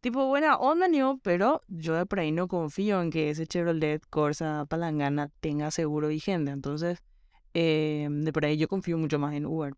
tipo, 0.00 0.26
buena 0.26 0.56
onda, 0.56 0.88
¿no? 0.88 1.18
Pero 1.22 1.62
yo 1.68 1.94
de 1.94 2.06
por 2.06 2.20
ahí 2.20 2.32
no 2.32 2.48
confío 2.48 3.00
en 3.02 3.10
que 3.10 3.30
ese 3.30 3.46
Chevrolet 3.46 4.04
Corsa 4.08 4.66
palangana 4.66 5.30
tenga 5.40 5.70
seguro 5.70 6.08
vigente. 6.08 6.50
Entonces, 6.50 7.02
eh, 7.54 8.08
de 8.10 8.32
por 8.32 8.44
ahí 8.44 8.56
yo 8.56 8.68
confío 8.68 8.98
mucho 8.98 9.18
más 9.18 9.34
en 9.34 9.46
Uber. 9.46 9.74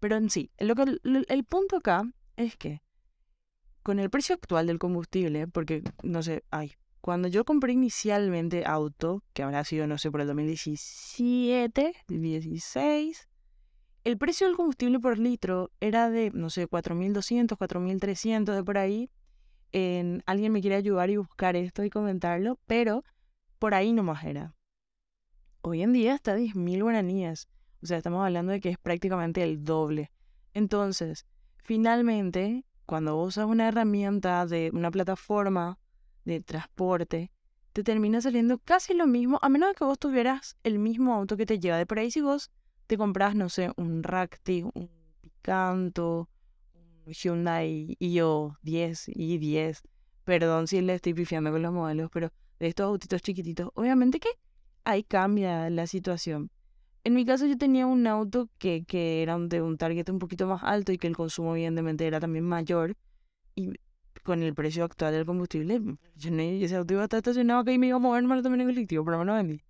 Pero 0.00 0.16
en 0.16 0.30
sí, 0.30 0.50
lo 0.58 0.74
que, 0.74 0.98
el 1.02 1.44
punto 1.44 1.76
acá 1.76 2.04
es 2.36 2.56
que 2.56 2.82
con 3.82 3.98
el 3.98 4.10
precio 4.10 4.34
actual 4.34 4.66
del 4.66 4.78
combustible, 4.78 5.46
porque 5.46 5.82
no 6.02 6.22
sé, 6.22 6.42
ay, 6.50 6.72
cuando 7.00 7.28
yo 7.28 7.44
compré 7.44 7.74
inicialmente 7.74 8.64
auto, 8.66 9.22
que 9.34 9.42
habrá 9.42 9.62
sido, 9.64 9.86
no 9.86 9.98
sé, 9.98 10.10
por 10.10 10.22
el 10.22 10.26
2017, 10.26 11.94
2016, 12.08 13.28
el 14.04 14.18
precio 14.18 14.46
del 14.46 14.56
combustible 14.56 15.00
por 15.00 15.18
litro 15.18 15.70
era 15.80 16.08
de, 16.08 16.30
no 16.32 16.48
sé, 16.48 16.66
4.200, 16.66 17.58
4.300 17.58 18.54
de 18.54 18.64
por 18.64 18.78
ahí. 18.78 19.10
En, 19.76 20.22
alguien 20.26 20.52
me 20.52 20.60
quiere 20.60 20.76
ayudar 20.76 21.10
y 21.10 21.16
buscar 21.16 21.56
esto 21.56 21.82
y 21.82 21.90
comentarlo, 21.90 22.60
pero 22.64 23.02
por 23.58 23.74
ahí 23.74 23.92
nomás 23.92 24.22
era. 24.22 24.54
Hoy 25.62 25.82
en 25.82 25.92
día 25.92 26.14
está 26.14 26.36
10.000 26.36 26.80
guaraníes. 26.80 27.48
O 27.82 27.86
sea, 27.86 27.96
estamos 27.96 28.24
hablando 28.24 28.52
de 28.52 28.60
que 28.60 28.68
es 28.68 28.78
prácticamente 28.78 29.42
el 29.42 29.64
doble. 29.64 30.12
Entonces, 30.52 31.26
finalmente, 31.56 32.64
cuando 32.86 33.20
usas 33.20 33.46
una 33.46 33.66
herramienta 33.66 34.46
de 34.46 34.70
una 34.72 34.92
plataforma 34.92 35.80
de 36.24 36.40
transporte, 36.40 37.32
te 37.72 37.82
termina 37.82 38.20
saliendo 38.20 38.58
casi 38.58 38.94
lo 38.94 39.08
mismo, 39.08 39.40
a 39.42 39.48
menos 39.48 39.74
que 39.74 39.82
vos 39.82 39.98
tuvieras 39.98 40.56
el 40.62 40.78
mismo 40.78 41.14
auto 41.14 41.36
que 41.36 41.46
te 41.46 41.58
lleva 41.58 41.78
de 41.78 41.86
por 41.86 41.98
ahí. 41.98 42.12
Si 42.12 42.20
vos 42.20 42.52
te 42.86 42.96
compras, 42.96 43.34
no 43.34 43.48
sé, 43.48 43.72
un 43.76 44.04
Racti, 44.04 44.62
un 44.62 44.88
Picanto, 45.20 46.28
Hyundai 47.06 47.96
IO 47.98 48.56
10, 48.62 49.08
i10, 49.08 49.82
perdón 50.24 50.66
si 50.66 50.80
le 50.80 50.94
estoy 50.94 51.14
pifiando 51.14 51.50
con 51.50 51.62
los 51.62 51.72
modelos, 51.72 52.10
pero 52.12 52.32
de 52.58 52.68
estos 52.68 52.86
autitos 52.86 53.22
chiquititos, 53.22 53.70
obviamente 53.74 54.20
que 54.20 54.28
ahí 54.84 55.02
cambia 55.02 55.70
la 55.70 55.86
situación. 55.86 56.50
En 57.04 57.14
mi 57.14 57.26
caso 57.26 57.46
yo 57.46 57.58
tenía 57.58 57.86
un 57.86 58.06
auto 58.06 58.48
que, 58.58 58.84
que 58.84 59.22
era 59.22 59.38
de 59.38 59.60
un 59.60 59.76
target 59.76 60.08
un 60.08 60.18
poquito 60.18 60.46
más 60.46 60.62
alto 60.62 60.90
y 60.90 60.98
que 60.98 61.06
el 61.06 61.16
consumo 61.16 61.54
evidentemente 61.54 62.06
era 62.06 62.18
también 62.18 62.44
mayor. 62.46 62.96
Y 63.54 63.74
con 64.22 64.42
el 64.42 64.54
precio 64.54 64.84
actual 64.84 65.12
del 65.12 65.26
combustible, 65.26 65.80
yo 66.16 66.30
no, 66.30 66.42
ese 66.42 66.76
auto 66.76 66.94
iba 66.94 67.02
a 67.02 67.04
estar 67.04 67.18
estacionado 67.18 67.60
acá 67.60 67.72
y 67.72 67.78
me 67.78 67.88
iba 67.88 67.96
a 67.96 68.00
mover 68.00 68.22
malo 68.24 68.42
también 68.42 68.62
en 68.62 68.68
colectivo, 68.68 69.04
pero 69.04 69.18
me 69.18 69.26
lo 69.26 69.34
vendí. 69.34 69.62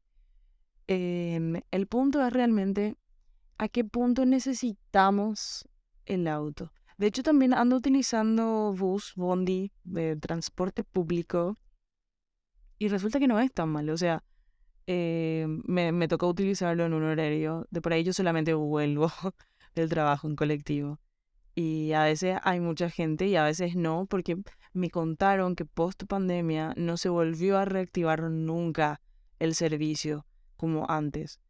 Em, 0.86 1.60
el 1.72 1.86
punto 1.88 2.24
es 2.24 2.32
realmente 2.32 2.96
a 3.58 3.68
qué 3.68 3.84
punto 3.84 4.24
necesitamos 4.26 5.68
el 6.06 6.28
auto. 6.28 6.70
De 6.96 7.06
hecho, 7.06 7.22
también 7.22 7.54
ando 7.54 7.76
utilizando 7.76 8.72
bus, 8.76 9.14
bondi, 9.16 9.72
de 9.82 10.16
transporte 10.16 10.84
público. 10.84 11.58
Y 12.78 12.88
resulta 12.88 13.18
que 13.18 13.26
no 13.26 13.40
es 13.40 13.52
tan 13.52 13.68
malo. 13.70 13.94
O 13.94 13.96
sea, 13.96 14.22
eh, 14.86 15.46
me, 15.64 15.92
me 15.92 16.08
tocó 16.08 16.28
utilizarlo 16.28 16.84
en 16.84 16.94
un 16.94 17.02
horario. 17.04 17.66
De 17.70 17.80
por 17.80 17.92
ahí 17.92 18.04
yo 18.04 18.12
solamente 18.12 18.54
vuelvo 18.54 19.10
del 19.74 19.88
trabajo 19.88 20.28
en 20.28 20.36
colectivo. 20.36 21.00
Y 21.56 21.92
a 21.92 22.04
veces 22.04 22.38
hay 22.42 22.60
mucha 22.60 22.90
gente 22.90 23.26
y 23.26 23.36
a 23.36 23.44
veces 23.44 23.76
no, 23.76 24.06
porque 24.06 24.36
me 24.72 24.90
contaron 24.90 25.54
que 25.54 25.64
post 25.64 26.04
pandemia 26.04 26.74
no 26.76 26.96
se 26.96 27.08
volvió 27.08 27.58
a 27.58 27.64
reactivar 27.64 28.22
nunca 28.30 29.00
el 29.38 29.54
servicio 29.54 30.26
como 30.56 30.88
antes 30.90 31.40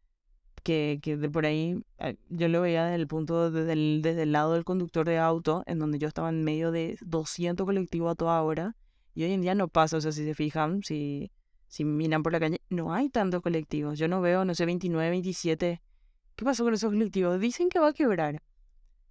que, 0.64 0.98
que 1.02 1.16
de 1.16 1.30
por 1.30 1.46
ahí 1.46 1.84
eh, 1.98 2.16
yo 2.30 2.48
lo 2.48 2.62
veía 2.62 2.84
desde 2.84 2.96
el 2.96 3.06
punto, 3.06 3.50
desde 3.50 3.74
el, 3.74 4.00
desde 4.02 4.22
el 4.22 4.32
lado 4.32 4.54
del 4.54 4.64
conductor 4.64 5.06
de 5.06 5.18
auto, 5.18 5.62
en 5.66 5.78
donde 5.78 5.98
yo 5.98 6.08
estaba 6.08 6.30
en 6.30 6.42
medio 6.42 6.72
de 6.72 6.98
200 7.02 7.64
colectivos 7.64 8.10
a 8.10 8.14
toda 8.16 8.42
hora, 8.42 8.74
y 9.14 9.22
hoy 9.24 9.32
en 9.32 9.42
día 9.42 9.54
no 9.54 9.68
pasa, 9.68 9.98
o 9.98 10.00
sea, 10.00 10.10
si 10.10 10.24
se 10.24 10.34
fijan, 10.34 10.82
si, 10.82 11.30
si 11.68 11.84
miran 11.84 12.22
por 12.22 12.32
la 12.32 12.40
calle, 12.40 12.60
no 12.70 12.92
hay 12.92 13.10
tantos 13.10 13.42
colectivos, 13.42 13.98
yo 13.98 14.08
no 14.08 14.20
veo, 14.22 14.44
no 14.44 14.54
sé, 14.54 14.64
29, 14.64 15.10
27, 15.10 15.82
¿qué 16.34 16.44
pasó 16.44 16.64
con 16.64 16.74
esos 16.74 16.90
colectivos? 16.90 17.38
Dicen 17.38 17.68
que 17.68 17.78
va 17.78 17.88
a 17.88 17.92
quebrar. 17.92 18.42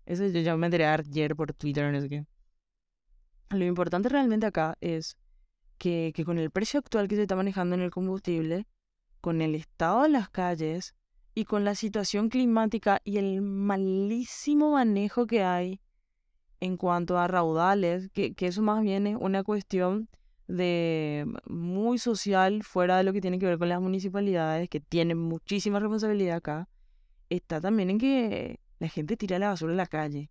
Eso 0.05 0.25
yo 0.25 0.41
ya 0.41 0.57
me 0.57 0.67
enteré 0.67 0.85
ayer 0.87 1.35
por 1.35 1.53
Twitter, 1.53 1.93
no 1.93 2.01
sé 2.01 2.09
qué. 2.09 2.25
Lo 3.51 3.63
importante 3.63 4.09
realmente 4.09 4.47
acá 4.47 4.75
es 4.81 5.17
que, 5.77 6.11
que 6.15 6.25
con 6.25 6.39
el 6.39 6.49
precio 6.49 6.79
actual 6.79 7.07
que 7.07 7.15
se 7.15 7.21
está 7.21 7.35
manejando 7.35 7.75
en 7.75 7.81
el 7.81 7.91
combustible, 7.91 8.65
con 9.21 9.41
el 9.41 9.53
estado 9.53 10.01
de 10.01 10.09
las 10.09 10.29
calles, 10.29 10.95
y 11.35 11.45
con 11.45 11.63
la 11.63 11.75
situación 11.75 12.29
climática 12.29 13.01
y 13.03 13.17
el 13.17 13.41
malísimo 13.41 14.71
manejo 14.71 15.25
que 15.25 15.43
hay 15.43 15.81
en 16.59 16.77
cuanto 16.77 17.17
a 17.17 17.27
raudales, 17.27 18.09
que, 18.11 18.33
que 18.33 18.47
eso 18.47 18.61
más 18.61 18.81
bien 18.81 19.07
es 19.07 19.17
una 19.19 19.43
cuestión 19.43 20.07
de 20.47 21.25
muy 21.47 21.97
social 21.97 22.63
fuera 22.63 22.97
de 22.97 23.03
lo 23.03 23.13
que 23.13 23.21
tiene 23.21 23.39
que 23.39 23.45
ver 23.45 23.57
con 23.57 23.69
las 23.69 23.81
municipalidades, 23.81 24.69
que 24.69 24.79
tienen 24.79 25.17
muchísima 25.17 25.79
responsabilidad 25.79 26.37
acá, 26.37 26.69
está 27.29 27.59
también 27.59 27.89
en 27.89 27.97
que 27.97 28.59
la 28.79 28.87
gente 28.87 29.17
tira 29.17 29.39
la 29.39 29.49
basura 29.49 29.73
en 29.73 29.77
la 29.77 29.87
calle 29.87 30.29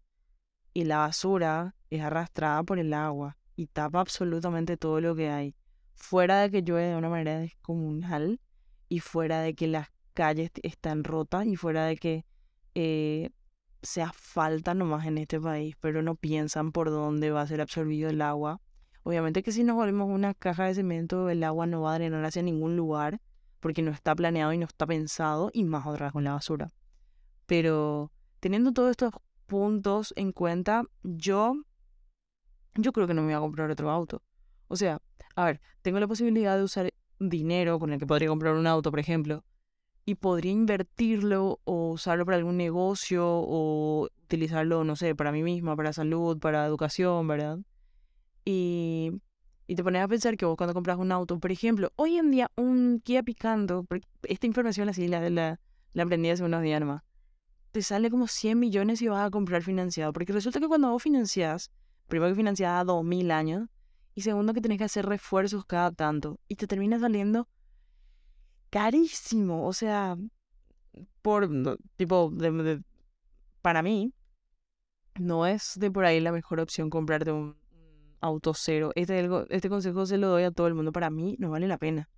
y 0.74 0.84
la 0.84 0.98
basura 0.98 1.74
es 1.90 2.00
arrastrada 2.02 2.62
por 2.62 2.78
el 2.78 2.94
agua 2.94 3.36
y 3.56 3.66
tapa 3.66 4.00
absolutamente 4.00 4.76
todo 4.76 5.00
lo 5.00 5.14
que 5.14 5.28
hay, 5.28 5.54
fuera 5.94 6.40
de 6.40 6.50
que 6.50 6.62
llueve 6.62 6.88
de 6.88 6.96
una 6.96 7.08
manera 7.08 7.38
descomunal 7.38 8.40
y 8.88 9.00
fuera 9.00 9.40
de 9.40 9.54
que 9.54 9.66
las 9.66 9.88
calles 10.12 10.50
están 10.62 11.04
rotas 11.04 11.46
y 11.46 11.56
fuera 11.56 11.86
de 11.86 11.96
que 11.96 12.24
eh, 12.74 13.30
se 13.82 14.02
asfalta 14.02 14.74
nomás 14.74 15.06
en 15.06 15.18
este 15.18 15.40
país, 15.40 15.76
pero 15.80 16.02
no 16.02 16.14
piensan 16.14 16.72
por 16.72 16.90
dónde 16.90 17.30
va 17.30 17.42
a 17.42 17.46
ser 17.46 17.60
absorbido 17.60 18.08
el 18.08 18.22
agua. 18.22 18.60
Obviamente 19.02 19.42
que 19.42 19.52
si 19.52 19.64
nos 19.64 19.76
volvemos 19.76 20.08
una 20.08 20.34
caja 20.34 20.66
de 20.66 20.74
cemento, 20.74 21.28
el 21.28 21.42
agua 21.42 21.66
no 21.66 21.82
va 21.82 21.94
a 21.94 21.98
drenar 21.98 22.24
hacia 22.24 22.42
ningún 22.42 22.76
lugar 22.76 23.20
porque 23.58 23.82
no 23.82 23.90
está 23.90 24.14
planeado 24.14 24.52
y 24.52 24.58
no 24.58 24.66
está 24.66 24.86
pensado 24.86 25.50
y 25.52 25.64
más 25.64 25.86
otra 25.86 26.10
con 26.12 26.24
la 26.24 26.34
basura. 26.34 26.70
Pero 27.46 28.12
teniendo 28.40 28.72
todos 28.72 28.90
estos 28.90 29.12
puntos 29.46 30.12
en 30.16 30.32
cuenta, 30.32 30.84
yo 31.02 31.56
yo 32.74 32.92
creo 32.92 33.06
que 33.06 33.14
no 33.14 33.22
me 33.22 33.28
voy 33.28 33.34
a 33.34 33.40
comprar 33.40 33.70
otro 33.70 33.90
auto. 33.90 34.22
O 34.68 34.76
sea, 34.76 35.00
a 35.34 35.44
ver, 35.44 35.60
tengo 35.82 36.00
la 36.00 36.08
posibilidad 36.08 36.56
de 36.56 36.62
usar 36.62 36.90
dinero 37.18 37.78
con 37.78 37.92
el 37.92 37.98
que 37.98 38.06
podría 38.06 38.28
comprar 38.28 38.54
un 38.54 38.66
auto, 38.66 38.90
por 38.90 39.00
ejemplo, 39.00 39.44
y 40.04 40.16
podría 40.16 40.52
invertirlo 40.52 41.60
o 41.64 41.90
usarlo 41.90 42.24
para 42.24 42.36
algún 42.36 42.56
negocio 42.56 43.24
o 43.26 44.08
utilizarlo, 44.24 44.84
no 44.84 44.96
sé, 44.96 45.14
para 45.14 45.32
mí 45.32 45.42
misma, 45.42 45.76
para 45.76 45.92
salud, 45.92 46.38
para 46.38 46.66
educación, 46.66 47.28
¿verdad? 47.28 47.58
Y, 48.44 49.12
y 49.66 49.76
te 49.76 49.84
pones 49.84 50.02
a 50.02 50.08
pensar 50.08 50.36
que 50.36 50.44
vos 50.44 50.56
cuando 50.56 50.74
compras 50.74 50.98
un 50.98 51.12
auto, 51.12 51.38
por 51.38 51.52
ejemplo, 51.52 51.92
hoy 51.96 52.16
en 52.16 52.30
día 52.30 52.50
un 52.56 53.00
Kia 53.04 53.22
Picanto, 53.22 53.86
esta 54.24 54.46
información 54.46 54.88
así 54.88 55.06
la, 55.06 55.28
la, 55.30 55.60
la 55.92 56.02
aprendí 56.02 56.30
hace 56.30 56.42
unos 56.42 56.62
días 56.62 56.80
nomás, 56.80 57.02
te 57.70 57.82
sale 57.82 58.10
como 58.10 58.26
100 58.26 58.58
millones 58.58 59.00
y 59.02 59.08
vas 59.08 59.24
a 59.24 59.30
comprar 59.30 59.62
financiado, 59.62 60.12
porque 60.12 60.32
resulta 60.32 60.58
que 60.58 60.68
cuando 60.68 60.90
vos 60.90 61.02
financiás, 61.02 61.70
primero 62.08 62.32
que 62.32 62.36
financiás 62.36 62.80
a 62.80 62.84
2000 62.84 63.30
años, 63.30 63.68
y 64.14 64.22
segundo 64.22 64.52
que 64.52 64.60
tenés 64.60 64.78
que 64.78 64.84
hacer 64.84 65.06
refuerzos 65.06 65.64
cada 65.64 65.92
tanto, 65.92 66.40
y 66.48 66.56
te 66.56 66.66
termina 66.66 66.98
saliendo 66.98 67.48
carísimo. 68.72 69.66
O 69.68 69.72
sea, 69.72 70.16
por 71.22 71.48
tipo, 71.96 72.32
para 73.60 73.82
mí, 73.82 74.12
no 75.20 75.46
es 75.46 75.74
de 75.76 75.90
por 75.90 76.04
ahí 76.04 76.20
la 76.20 76.32
mejor 76.32 76.58
opción 76.58 76.90
comprarte 76.90 77.30
un, 77.30 77.56
auto 78.22 78.54
cero. 78.54 78.92
Este, 78.94 79.28
este 79.50 79.68
consejo 79.68 80.06
se 80.06 80.16
lo 80.16 80.28
doy 80.28 80.44
a 80.44 80.50
todo 80.50 80.68
el 80.68 80.74
mundo. 80.74 80.92
Para 80.92 81.10
mí 81.10 81.36
no 81.38 81.50
vale 81.50 81.68
la 81.68 81.76
pena. 81.76 82.08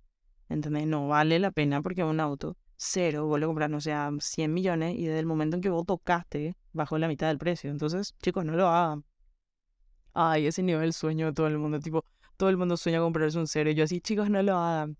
¿Entendés? 0.47 0.87
No 0.87 1.09
vale 1.09 1.39
la 1.39 1.51
pena 1.51 1.81
porque 1.81 2.03
un 2.03 2.19
auto 2.19 2.55
cero, 2.77 3.25
vos 3.25 3.39
lo 3.39 3.47
compras, 3.47 3.69
no 3.69 3.81
sea, 3.81 4.11
100 4.19 4.53
millones 4.53 4.95
y 4.95 5.05
desde 5.05 5.19
el 5.19 5.25
momento 5.25 5.55
en 5.55 5.61
que 5.61 5.69
vos 5.69 5.85
tocaste, 5.85 6.55
bajó 6.73 6.97
la 6.97 7.07
mitad 7.07 7.27
del 7.27 7.37
precio. 7.37 7.71
Entonces, 7.71 8.15
chicos, 8.21 8.45
no 8.45 8.53
lo 8.53 8.67
hagan. 8.67 9.03
Ay, 10.13 10.47
ese 10.47 10.63
nivel 10.63 10.93
sueño 10.93 11.27
de 11.27 11.33
todo 11.33 11.47
el 11.47 11.57
mundo. 11.57 11.79
Tipo, 11.79 12.05
todo 12.37 12.49
el 12.49 12.57
mundo 12.57 12.77
sueña 12.77 12.99
comprarse 12.99 13.37
un 13.39 13.47
cero. 13.47 13.69
Y 13.69 13.75
yo 13.75 13.83
así, 13.83 13.99
chicos, 13.99 14.29
no 14.29 14.41
lo 14.43 14.57
hagan. 14.57 14.97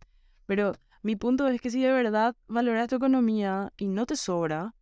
Pero 0.47 0.73
mi 1.05 1.15
punto 1.15 1.47
es 1.47 1.61
que 1.61 1.69
si 1.69 1.83
de 1.83 1.91
verdad 1.91 2.35
valoras 2.47 2.87
tu 2.87 2.95
economía 2.95 3.71
y 3.77 3.89
no 3.89 4.07
te 4.07 4.15
sobra, 4.15 4.73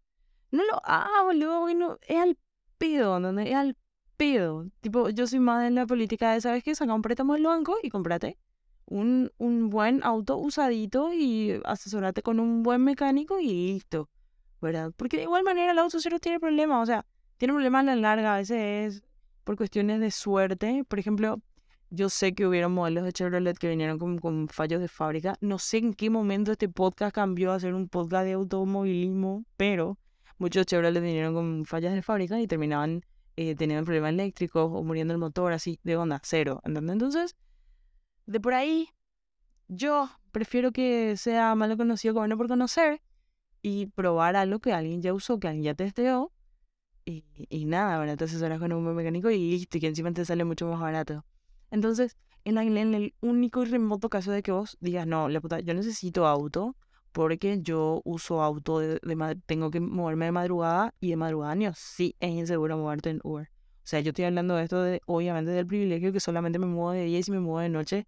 no 0.51 0.63
lo 0.63 0.85
hagas, 0.85 1.23
boludo, 1.25 1.99
es 2.07 2.17
al 2.17 2.37
pedo, 2.77 3.17
¿entendés? 3.17 3.47
Es 3.47 3.55
al 3.55 3.75
pedo. 4.15 4.69
Tipo, 4.79 5.09
yo 5.09 5.27
soy 5.27 5.39
más 5.39 5.67
en 5.67 5.75
la 5.75 5.85
política 5.85 6.31
de, 6.31 6.39
¿sabes 6.39 6.63
qué? 6.63 6.75
Saca 6.75 6.93
un 6.93 7.01
préstamo 7.01 7.33
del 7.33 7.43
banco 7.43 7.75
y 7.83 7.89
cómprate 7.89 8.37
un, 8.85 9.33
un 9.37 9.69
buen 9.69 10.01
auto 10.01 10.37
usadito 10.37 11.11
y 11.13 11.59
asesorate 11.65 12.21
con 12.21 12.39
un 12.39 12.63
buen 12.63 12.81
mecánico 12.85 13.41
y 13.41 13.73
listo, 13.73 14.09
¿verdad? 14.61 14.93
Porque 14.95 15.17
de 15.17 15.23
igual 15.23 15.43
manera 15.43 15.73
el 15.73 15.79
auto 15.79 15.99
cero 15.99 16.19
tiene 16.19 16.39
problemas, 16.39 16.83
o 16.83 16.85
sea, 16.85 17.05
tiene 17.35 17.53
problemas 17.53 17.81
a 17.81 17.85
la 17.87 17.95
larga, 17.97 18.35
a 18.35 18.37
veces 18.37 18.95
es 18.95 19.03
por 19.43 19.57
cuestiones 19.57 19.99
de 19.99 20.09
suerte. 20.09 20.85
Por 20.87 20.99
ejemplo, 20.99 21.41
yo 21.95 22.09
sé 22.09 22.33
que 22.33 22.47
hubieron 22.47 22.73
modelos 22.73 23.03
de 23.03 23.13
Chevrolet 23.13 23.55
que 23.55 23.69
vinieron 23.69 23.99
con, 23.99 24.47
fallos 24.47 24.81
de 24.81 24.87
fábrica. 24.87 25.37
No 25.41 25.59
sé 25.59 25.77
en 25.77 25.93
qué 25.93 26.09
momento 26.09 26.51
este 26.51 26.67
podcast 26.67 27.13
cambió 27.13 27.51
a 27.51 27.59
ser 27.59 27.75
un 27.75 27.87
podcast 27.87 28.25
de 28.25 28.31
automovilismo, 28.31 29.45
pero 29.57 29.99
muchos 30.39 30.65
Chevrolet 30.65 31.03
vinieron 31.03 31.35
con 31.35 31.65
fallas 31.65 31.93
de 31.93 32.01
fábrica 32.01 32.41
y 32.41 32.47
terminaban 32.47 33.05
eh, 33.35 33.53
teniendo 33.53 33.85
problemas 33.85 34.09
eléctricos 34.09 34.71
o 34.73 34.81
muriendo 34.81 35.13
el 35.13 35.19
motor 35.19 35.53
así 35.53 35.79
de 35.83 35.95
onda 35.95 36.19
cero. 36.23 36.61
¿Entendés? 36.65 36.93
Entonces, 36.93 37.35
de 38.25 38.39
por 38.39 38.55
ahí, 38.55 38.89
yo 39.67 40.09
prefiero 40.31 40.71
que 40.71 41.15
sea 41.15 41.53
malo 41.53 41.77
conocido 41.77 42.15
que 42.15 42.19
bueno 42.21 42.37
por 42.37 42.47
conocer 42.47 43.03
y 43.61 43.85
probar 43.85 44.35
algo 44.35 44.57
que 44.57 44.73
alguien 44.73 45.03
ya 45.03 45.13
usó, 45.13 45.39
que 45.39 45.47
alguien 45.47 45.63
ya 45.63 45.75
testeó. 45.75 46.31
Y, 47.05 47.23
y 47.35 47.65
nada, 47.65 47.99
¿verdad? 47.99 48.17
Te 48.17 48.23
asesoras 48.23 48.59
con 48.59 48.73
un 48.73 48.83
buen 48.83 48.95
mecánico 48.95 49.29
y 49.29 49.37
listo, 49.37 49.77
y 49.77 49.81
que 49.81 49.87
encima 49.87 50.11
te 50.11 50.25
sale 50.25 50.43
mucho 50.43 50.65
más 50.67 50.79
barato. 50.79 51.23
Entonces, 51.73 52.17
en, 52.45 52.59
el 52.59 53.15
único 53.19 53.63
y 53.63 53.65
remoto 53.65 54.07
caso 54.07 54.31
de 54.31 54.43
que 54.43 54.51
vos 54.51 54.77
digas, 54.79 55.07
no, 55.07 55.27
la 55.27 55.41
puta, 55.41 55.59
yo 55.59 55.73
necesito 55.73 56.27
auto 56.27 56.75
porque 57.11 57.61
yo 57.63 57.99
uso 58.05 58.43
auto, 58.43 58.77
de, 58.77 58.99
tengo 59.47 59.71
que 59.71 59.79
moverme 59.79 60.25
de 60.25 60.31
madrugada 60.33 60.93
y 60.99 61.09
de 61.09 61.15
madrugada 61.15 61.55
no, 61.55 61.73
sí 61.75 62.15
es 62.19 62.29
inseguro 62.29 62.77
moverte 62.77 63.09
en 63.09 63.21
Uber. 63.23 63.49
O 63.49 63.85
sea, 63.85 64.01
yo 64.01 64.09
estoy 64.09 64.25
hablando 64.25 64.55
de 64.55 64.63
esto, 64.65 64.83
de, 64.83 65.01
obviamente, 65.07 65.49
del 65.49 65.65
privilegio 65.65 66.13
que 66.13 66.19
solamente 66.19 66.59
me 66.59 66.67
muevo 66.67 66.91
de 66.91 67.05
día 67.05 67.17
y 67.17 67.23
si 67.23 67.31
me 67.31 67.39
muevo 67.39 67.59
de 67.59 67.69
noche, 67.69 68.07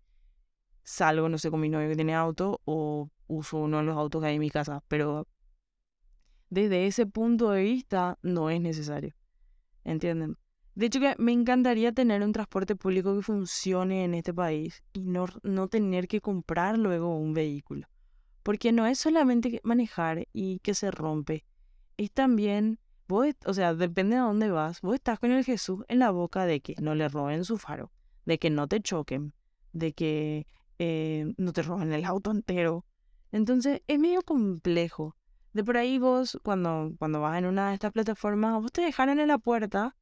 salgo, 0.84 1.28
no 1.28 1.40
sé, 1.40 1.50
con 1.50 1.60
mi 1.60 1.70
novio 1.70 1.90
que 1.90 1.96
tiene 1.96 2.14
auto 2.14 2.62
o 2.66 3.10
uso 3.26 3.58
uno 3.58 3.78
de 3.78 3.84
los 3.84 3.98
autos 3.98 4.22
que 4.22 4.28
hay 4.28 4.36
en 4.36 4.42
mi 4.42 4.52
casa. 4.52 4.84
Pero 4.88 5.28
desde 6.52 6.86
ese 6.86 7.08
punto 7.08 7.50
de 7.50 7.64
vista, 7.64 8.20
no 8.22 8.52
es 8.52 8.62
necesario. 8.62 9.16
¿Entienden? 9.84 10.38
De 10.76 10.88
hecho, 10.88 11.00
que 11.00 11.16
me 11.18 11.32
encantaría 11.32 11.94
tener 11.94 12.22
un 12.22 12.34
transporte 12.34 12.76
público 12.76 13.16
que 13.16 13.24
funcione 13.24 14.04
en 14.04 14.14
este 14.14 14.34
país 14.34 14.84
y 14.92 15.04
no, 15.04 15.26
no 15.42 15.70
tener 15.70 16.10
que 16.10 16.20
comprar 16.20 16.78
luego 16.78 17.18
un 17.18 17.34
vehículo. 17.34 17.88
Porque 18.44 18.74
no 18.74 18.86
es 18.86 19.00
solamente 19.00 19.62
manejar 19.64 20.28
y 20.34 20.60
que 20.60 20.74
se 20.74 20.92
rompe, 20.92 21.46
es 21.96 22.12
también, 22.12 22.78
vos, 23.08 23.28
o 23.46 23.54
sea, 23.54 23.74
depende 23.74 24.18
de 24.18 24.22
dónde 24.22 24.52
vas, 24.52 24.82
vos 24.82 24.96
estás 24.96 25.18
con 25.18 25.32
el 25.32 25.46
Jesús 25.46 25.86
en 25.88 26.00
la 26.00 26.12
boca 26.12 26.46
de 26.46 26.60
que 26.60 26.76
no 26.82 26.94
le 26.94 27.08
roben 27.08 27.46
su 27.46 27.58
faro, 27.58 27.92
de 28.26 28.38
que 28.38 28.50
no 28.50 28.68
te 28.68 28.82
choquen, 28.82 29.34
de 29.72 29.94
que 29.94 30.46
eh, 30.78 31.34
no 31.38 31.54
te 31.54 31.62
roban 31.62 31.94
el 31.94 32.04
auto 32.04 32.32
entero. 32.32 32.86
Entonces 33.32 33.82
es 33.88 33.98
medio 33.98 34.24
complejo. 34.24 35.16
De 35.54 35.64
por 35.64 35.78
ahí 35.78 36.00
vos, 36.00 36.38
cuando, 36.44 36.92
cuando 37.00 37.22
vas 37.22 37.38
en 37.38 37.46
una 37.46 37.70
de 37.70 37.76
estas 37.76 37.94
plataformas, 37.94 38.62
vos 38.62 38.74
te 38.74 38.82
dejaron 38.82 39.22
en 39.22 39.30
la 39.30 39.38
puerta 39.38 39.96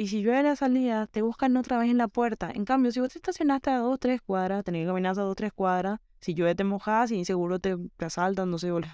y 0.00 0.06
si 0.06 0.22
llueve 0.22 0.44
la 0.44 0.54
salida, 0.54 1.08
te 1.08 1.22
buscan 1.22 1.56
otra 1.56 1.76
vez 1.76 1.90
en 1.90 1.98
la 1.98 2.06
puerta. 2.06 2.52
En 2.54 2.64
cambio, 2.64 2.92
si 2.92 3.00
vos 3.00 3.08
te 3.08 3.18
estacionaste 3.18 3.70
a 3.70 3.78
dos, 3.78 3.98
tres 3.98 4.22
cuadras, 4.22 4.62
tenés 4.62 4.82
que 4.82 4.86
caminar 4.86 5.18
a 5.18 5.22
dos, 5.22 5.34
tres 5.34 5.52
cuadras, 5.52 5.98
si 6.20 6.34
llueve 6.34 6.54
te 6.54 6.62
mojas 6.62 7.10
y 7.10 7.24
seguro 7.24 7.58
te, 7.58 7.76
te 7.96 8.04
asaltan, 8.04 8.48
no 8.48 8.58
sé, 8.58 8.70
boludo. 8.70 8.92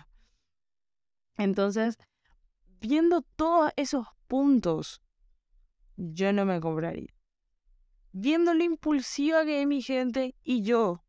Entonces, 1.36 1.98
viendo 2.80 3.20
todos 3.20 3.70
esos 3.76 4.06
puntos, 4.28 5.02
yo 5.98 6.32
no 6.32 6.46
me 6.46 6.58
compraría. 6.58 7.12
Viendo 8.12 8.54
lo 8.54 8.64
impulsiva 8.64 9.44
que 9.44 9.60
es 9.60 9.66
mi 9.66 9.82
gente 9.82 10.34
y 10.42 10.62
yo, 10.62 11.04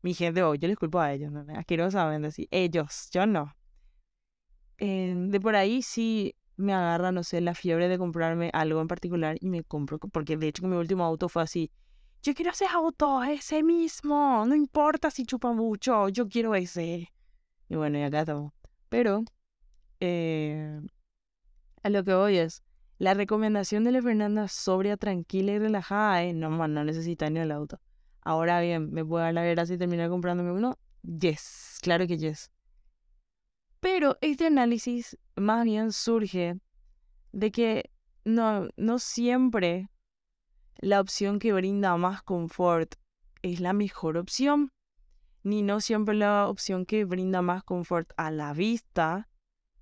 mi 0.00 0.14
gente, 0.14 0.42
oh, 0.42 0.54
yo 0.54 0.68
les 0.68 0.78
culpo 0.78 1.00
a 1.00 1.12
ellos, 1.12 1.30
¿no? 1.30 1.44
asquerosamente, 1.54 2.28
decir 2.28 2.48
ellos, 2.50 3.10
yo 3.12 3.26
no. 3.26 3.54
Eh, 4.78 5.12
de 5.14 5.38
por 5.38 5.54
ahí 5.54 5.82
sí 5.82 6.34
me 6.58 6.74
agarra, 6.74 7.12
no 7.12 7.22
sé, 7.22 7.40
la 7.40 7.54
fiebre 7.54 7.88
de 7.88 7.96
comprarme 7.96 8.50
algo 8.52 8.80
en 8.80 8.88
particular 8.88 9.38
y 9.40 9.48
me 9.48 9.64
compro, 9.64 9.98
porque 9.98 10.36
de 10.36 10.48
hecho 10.48 10.66
mi 10.66 10.76
último 10.76 11.04
auto 11.04 11.28
fue 11.28 11.42
así, 11.42 11.70
yo 12.22 12.34
quiero 12.34 12.50
ese 12.50 12.66
auto, 12.66 13.22
ese 13.22 13.62
mismo, 13.62 14.44
no 14.46 14.54
importa 14.54 15.10
si 15.10 15.24
chupa 15.24 15.52
mucho, 15.52 16.08
yo 16.08 16.28
quiero 16.28 16.54
ese. 16.54 17.12
Y 17.68 17.76
bueno, 17.76 17.98
y 17.98 18.02
acá 18.02 18.20
estamos. 18.20 18.52
Pero, 18.88 19.22
eh, 20.00 20.80
a 21.82 21.90
lo 21.90 22.02
que 22.04 22.14
voy 22.14 22.38
es, 22.38 22.62
la 22.98 23.14
recomendación 23.14 23.84
de 23.84 23.92
la 23.92 24.02
Fernanda 24.02 24.48
sobria, 24.48 24.96
tranquila 24.96 25.52
y 25.52 25.58
relajada 25.60 26.24
es, 26.24 26.34
no, 26.34 26.50
man, 26.50 26.74
no 26.74 26.82
necesita 26.82 27.30
ni 27.30 27.38
el 27.38 27.52
auto. 27.52 27.80
Ahora 28.22 28.60
bien, 28.60 28.90
¿me 28.90 29.04
puedo 29.04 29.22
dar 29.22 29.32
la 29.32 29.42
vera 29.42 29.64
si 29.64 29.78
terminar 29.78 30.10
comprándome 30.10 30.50
uno? 30.50 30.76
Yes, 31.02 31.78
claro 31.80 32.06
que 32.08 32.18
yes. 32.18 32.50
Pero 33.80 34.18
este 34.20 34.46
análisis 34.46 35.16
más 35.36 35.64
bien 35.64 35.92
surge 35.92 36.60
de 37.32 37.50
que 37.50 37.90
no, 38.24 38.68
no 38.76 38.98
siempre 38.98 39.88
la 40.78 41.00
opción 41.00 41.38
que 41.38 41.52
brinda 41.52 41.96
más 41.96 42.22
confort 42.22 42.94
es 43.42 43.60
la 43.60 43.72
mejor 43.72 44.16
opción, 44.16 44.72
ni 45.42 45.62
no 45.62 45.80
siempre 45.80 46.14
la 46.14 46.48
opción 46.48 46.86
que 46.86 47.04
brinda 47.04 47.42
más 47.42 47.62
confort 47.62 48.10
a 48.16 48.30
la 48.30 48.52
vista 48.52 49.28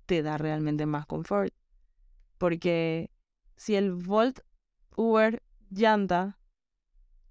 te 0.05 0.21
da 0.21 0.37
realmente 0.37 0.85
más 0.85 1.05
confort. 1.05 1.53
Porque 2.37 3.11
si 3.55 3.75
el 3.75 3.93
Volt 3.93 4.39
Uber 4.95 5.41
llanta, 5.69 6.37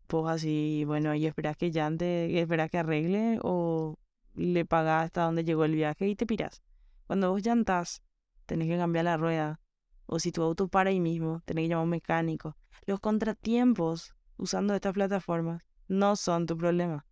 pues 0.07 0.27
así, 0.29 0.85
bueno, 0.85 1.15
y 1.15 1.27
esperas 1.27 1.57
que 1.57 1.71
llante, 1.71 2.41
esperas 2.41 2.71
que 2.71 2.79
arregle 2.79 3.39
o 3.43 3.97
le 4.37 4.65
pagas 4.65 5.07
hasta 5.07 5.23
donde 5.23 5.45
llegó 5.45 5.65
el 5.65 5.75
viaje 5.75 6.09
y 6.09 6.15
te 6.17 6.27
piras. 6.27 6.63
Cuando 7.07 7.31
vos 7.31 7.43
llantas, 7.45 8.03
tenés 8.47 8.69
que 8.69 8.77
cambiar 8.77 9.05
la 9.07 9.17
rueda. 9.17 9.61
O 10.07 10.19
si 10.19 10.31
tu 10.31 10.43
auto 10.43 10.69
para 10.69 10.91
ahí 10.91 11.01
mismo, 11.01 11.43
tenés 11.45 11.65
que 11.65 11.69
llamar 11.69 11.83
a 11.83 11.85
un 11.85 11.91
mecánico. 11.91 12.57
Los 12.87 13.01
contratiempos 13.01 14.15
usando 14.37 14.75
estas 14.75 14.93
plataformas 14.93 15.67
no 15.89 16.17
son 16.17 16.47
tu 16.47 16.57
problema. 16.57 17.07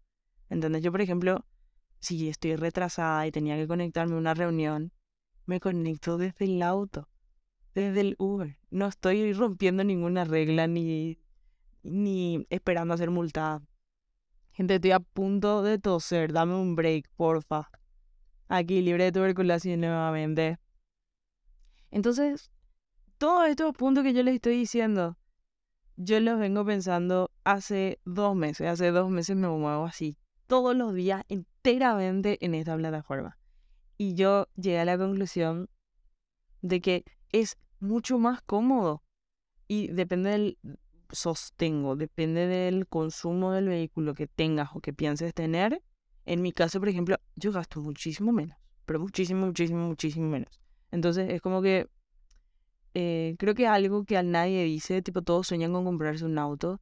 ¿Entendés? 0.49 0.83
Yo, 0.83 0.93
por 0.93 1.01
ejemplo, 1.01 1.45
si 2.01 2.29
estoy 2.29 2.57
retrasada 2.57 3.27
y 3.27 3.33
tenía 3.33 3.57
que 3.57 3.67
conectarme 3.67 4.15
a 4.15 4.19
una 4.19 4.35
reunión, 4.35 4.93
me 5.47 5.61
conecto 5.61 6.19
desde 6.19 6.45
el 6.45 6.63
auto, 6.63 7.09
desde 7.75 8.01
el 8.01 8.17
Uber. 8.19 8.59
No 8.71 8.87
estoy 8.87 9.33
rompiendo 9.33 9.85
ninguna 9.85 10.25
regla 10.25 10.67
ni, 10.67 11.19
ni 11.83 12.47
esperando 12.51 12.95
a 12.95 12.99
ser 12.99 13.11
multada. 13.11 13.63
Gente, 14.55 14.77
estoy 14.77 14.93
a 14.93 15.01
punto 15.01 15.65
de 15.65 15.81
toser. 15.81 16.33
Dame 16.33 16.55
un 16.55 16.77
break, 16.77 17.09
porfa. 17.17 17.71
Aquí, 18.47 18.83
libre 18.83 19.05
de 19.05 19.13
tuberculosis 19.13 19.77
nuevamente. 19.77 20.59
Entonces, 21.91 22.53
todos 23.19 23.49
estos 23.49 23.75
puntos 23.75 24.05
que 24.05 24.13
yo 24.15 24.23
les 24.23 24.37
estoy 24.37 24.57
diciendo, 24.57 25.19
yo 25.97 26.21
los 26.21 26.39
vengo 26.39 26.65
pensando 26.65 27.33
hace 27.43 27.99
dos 28.05 28.37
meses. 28.37 28.69
Hace 28.69 28.93
dos 28.93 29.11
meses 29.11 29.35
me 29.35 29.49
muevo 29.49 29.87
así, 29.87 30.17
todos 30.47 30.77
los 30.77 30.95
días, 30.95 31.25
enteramente 31.29 32.39
en 32.45 32.55
esta 32.55 32.77
plataforma. 32.77 33.37
Y 33.99 34.15
yo 34.15 34.47
llegué 34.55 34.79
a 34.79 34.85
la 34.85 34.97
conclusión 34.97 35.69
de 36.63 36.81
que 36.81 37.05
es 37.33 37.59
mucho 37.81 38.21
más 38.21 38.41
cómodo. 38.43 39.03
Y 39.67 39.89
depende 39.89 40.31
del, 40.31 40.59
sostengo, 41.11 41.97
depende 41.97 42.47
del 42.47 42.87
consumo 42.87 43.53
del 43.53 43.69
vehículo 43.69 44.15
que 44.15 44.27
tengas 44.27 44.71
o 44.75 44.81
que 44.81 44.93
pienses 44.93 45.35
tener. 45.35 45.83
En 46.27 46.43
mi 46.43 46.53
caso, 46.53 46.81
por 46.81 46.89
ejemplo, 46.89 47.17
yo 47.37 47.53
gasto 47.53 47.81
muchísimo 47.81 48.33
menos, 48.33 48.57
pero 48.87 49.01
muchísimo, 49.01 49.47
muchísimo, 49.47 49.87
muchísimo 49.87 50.29
menos. 50.29 50.61
Entonces 50.91 51.31
es 51.31 51.41
como 51.41 51.61
que 51.61 51.89
eh, 52.95 53.35
creo 53.39 53.55
que 53.55 53.67
algo 53.67 54.05
que 54.05 54.17
a 54.17 54.23
nadie 54.23 54.65
dice, 54.65 55.03
tipo, 55.03 55.23
todos 55.23 55.49
sueñan 55.49 55.73
con 55.73 55.85
comprarse 55.85 56.25
un 56.25 56.39
auto. 56.39 56.81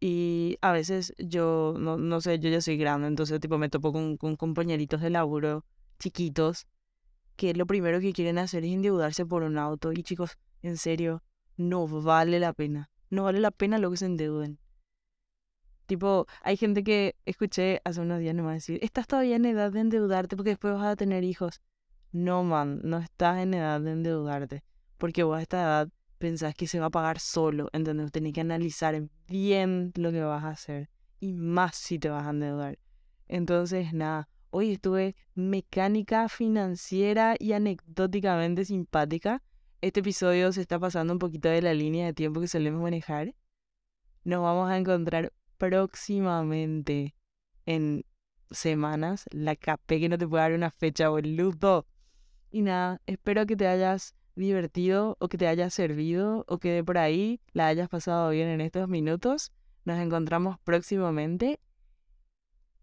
Y 0.00 0.58
a 0.62 0.72
veces 0.72 1.14
yo, 1.18 1.74
no, 1.78 1.96
no 1.96 2.20
sé, 2.20 2.38
yo 2.40 2.50
ya 2.50 2.60
soy 2.60 2.76
grande, 2.76 3.06
entonces 3.06 3.38
tipo 3.38 3.58
me 3.58 3.68
topo 3.68 3.92
con, 3.92 4.16
con 4.16 4.34
compañeritos 4.36 5.00
de 5.00 5.10
laburo 5.10 5.64
chiquitos 6.00 6.66
que 7.36 7.54
lo 7.54 7.66
primero 7.66 8.00
que 8.00 8.12
quieren 8.12 8.38
hacer 8.38 8.64
es 8.64 8.72
endeudarse 8.72 9.26
por 9.26 9.42
un 9.42 9.58
auto. 9.58 9.92
Y 9.92 10.02
chicos, 10.02 10.38
en 10.62 10.76
serio, 10.76 11.22
no 11.56 11.86
vale 11.86 12.40
la 12.40 12.52
pena. 12.52 12.90
No 13.12 13.24
vale 13.24 13.40
la 13.40 13.50
pena 13.50 13.76
lo 13.76 13.90
que 13.90 13.98
se 13.98 14.06
endeuden. 14.06 14.58
Tipo, 15.84 16.26
hay 16.40 16.56
gente 16.56 16.82
que 16.82 17.14
escuché 17.26 17.82
hace 17.84 18.00
unos 18.00 18.20
días 18.20 18.34
nomás 18.34 18.54
decir, 18.54 18.78
estás 18.82 19.06
todavía 19.06 19.36
en 19.36 19.44
edad 19.44 19.70
de 19.70 19.80
endeudarte 19.80 20.34
porque 20.34 20.48
después 20.48 20.72
vas 20.72 20.86
a 20.86 20.96
tener 20.96 21.22
hijos. 21.22 21.60
No, 22.10 22.42
man, 22.42 22.80
no 22.82 22.96
estás 22.96 23.42
en 23.42 23.52
edad 23.52 23.82
de 23.82 23.90
endeudarte 23.90 24.64
porque 24.96 25.24
vos 25.24 25.36
a 25.36 25.42
esta 25.42 25.60
edad 25.60 25.88
pensás 26.16 26.54
que 26.54 26.66
se 26.66 26.80
va 26.80 26.86
a 26.86 26.90
pagar 26.90 27.18
solo, 27.18 27.68
¿entendés? 27.74 28.10
Tenés 28.12 28.32
que 28.32 28.40
analizar 28.40 28.98
bien 29.28 29.92
lo 29.96 30.10
que 30.10 30.22
vas 30.22 30.44
a 30.44 30.48
hacer 30.48 30.88
y 31.20 31.34
más 31.34 31.76
si 31.76 31.98
te 31.98 32.08
vas 32.08 32.26
a 32.26 32.30
endeudar. 32.30 32.78
Entonces, 33.28 33.92
nada, 33.92 34.30
hoy 34.48 34.72
estuve 34.72 35.16
mecánica 35.34 36.30
financiera 36.30 37.36
y 37.38 37.52
anecdóticamente 37.52 38.64
simpática. 38.64 39.42
Este 39.82 39.98
episodio 39.98 40.52
se 40.52 40.60
está 40.60 40.78
pasando 40.78 41.12
un 41.12 41.18
poquito 41.18 41.48
de 41.48 41.60
la 41.60 41.74
línea 41.74 42.06
de 42.06 42.12
tiempo 42.12 42.40
que 42.40 42.46
solemos 42.46 42.80
manejar. 42.80 43.34
Nos 44.22 44.40
vamos 44.40 44.70
a 44.70 44.78
encontrar 44.78 45.32
próximamente 45.58 47.16
en 47.66 48.04
semanas. 48.52 49.24
La 49.32 49.56
capé 49.56 49.98
que 49.98 50.08
no 50.08 50.18
te 50.18 50.28
puedo 50.28 50.40
dar 50.40 50.52
una 50.52 50.70
fecha, 50.70 51.08
boludo. 51.08 51.84
Y 52.52 52.62
nada, 52.62 53.00
espero 53.06 53.44
que 53.44 53.56
te 53.56 53.66
hayas 53.66 54.14
divertido 54.36 55.16
o 55.18 55.28
que 55.28 55.36
te 55.36 55.48
haya 55.48 55.68
servido 55.68 56.44
o 56.46 56.58
que 56.58 56.70
de 56.70 56.84
por 56.84 56.96
ahí 56.96 57.40
la 57.52 57.66
hayas 57.66 57.88
pasado 57.88 58.30
bien 58.30 58.46
en 58.46 58.60
estos 58.60 58.88
minutos. 58.88 59.50
Nos 59.84 59.98
encontramos 59.98 60.60
próximamente. 60.60 61.58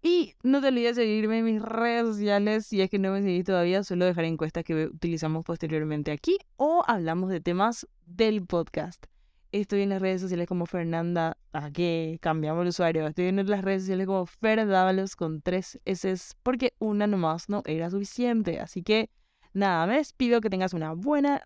Y 0.02 0.34
no 0.44 0.62
te 0.62 0.70
olvides 0.70 0.96
seguirme 0.96 1.40
en 1.40 1.46
mis 1.46 1.62
redes 1.62 2.06
sociales. 2.16 2.66
Si 2.66 2.82
es 2.82 2.90
que 2.90 3.00
no 3.00 3.12
me 3.12 3.22
seguís 3.22 3.46
todavía, 3.46 3.84
suelo 3.84 4.06
dejar 4.06 4.26
encuestas 4.26 4.64
que 4.64 4.86
utilizamos 4.86 5.44
posteriormente 5.44 6.12
aquí 6.12 6.38
o 6.56 6.84
hablamos 6.88 7.30
de 7.30 7.42
temas 7.42 7.88
del 8.06 8.46
podcast. 8.46 9.06
Estoy 9.52 9.82
en 9.82 9.90
las 9.90 10.02
redes 10.02 10.22
sociales 10.22 10.48
como 10.48 10.66
Fernanda. 10.66 11.38
¿A 11.54 11.72
qué 11.72 12.18
cambiamos 12.22 12.62
el 12.62 12.70
usuario? 12.70 13.08
Estoy 13.08 13.26
en 13.26 13.46
las 13.48 13.64
redes 13.64 13.82
sociales 13.84 14.08
como 14.08 14.26
Ferdávalos 14.26 15.16
con 15.16 15.42
tres 15.42 15.80
S 15.86 16.16
porque 16.44 16.74
una 16.80 17.08
nomás 17.08 17.50
no 17.50 17.64
era 17.66 17.90
suficiente. 17.90 18.60
Así 18.60 18.84
que 18.84 19.10
Nada, 19.54 19.88
me 19.88 19.98
despido, 19.98 20.42
que 20.42 20.50
tengas 20.50 20.74
una 20.74 20.94
buena 20.94 21.42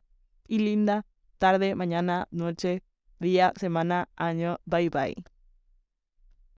y 0.48 0.60
linda 0.60 1.06
tarde, 1.38 1.76
mañana, 1.76 2.28
noche, 2.32 2.84
día, 3.20 3.54
semana, 3.58 4.10
año. 4.16 4.60
Bye 4.66 4.90
bye. 4.90 5.33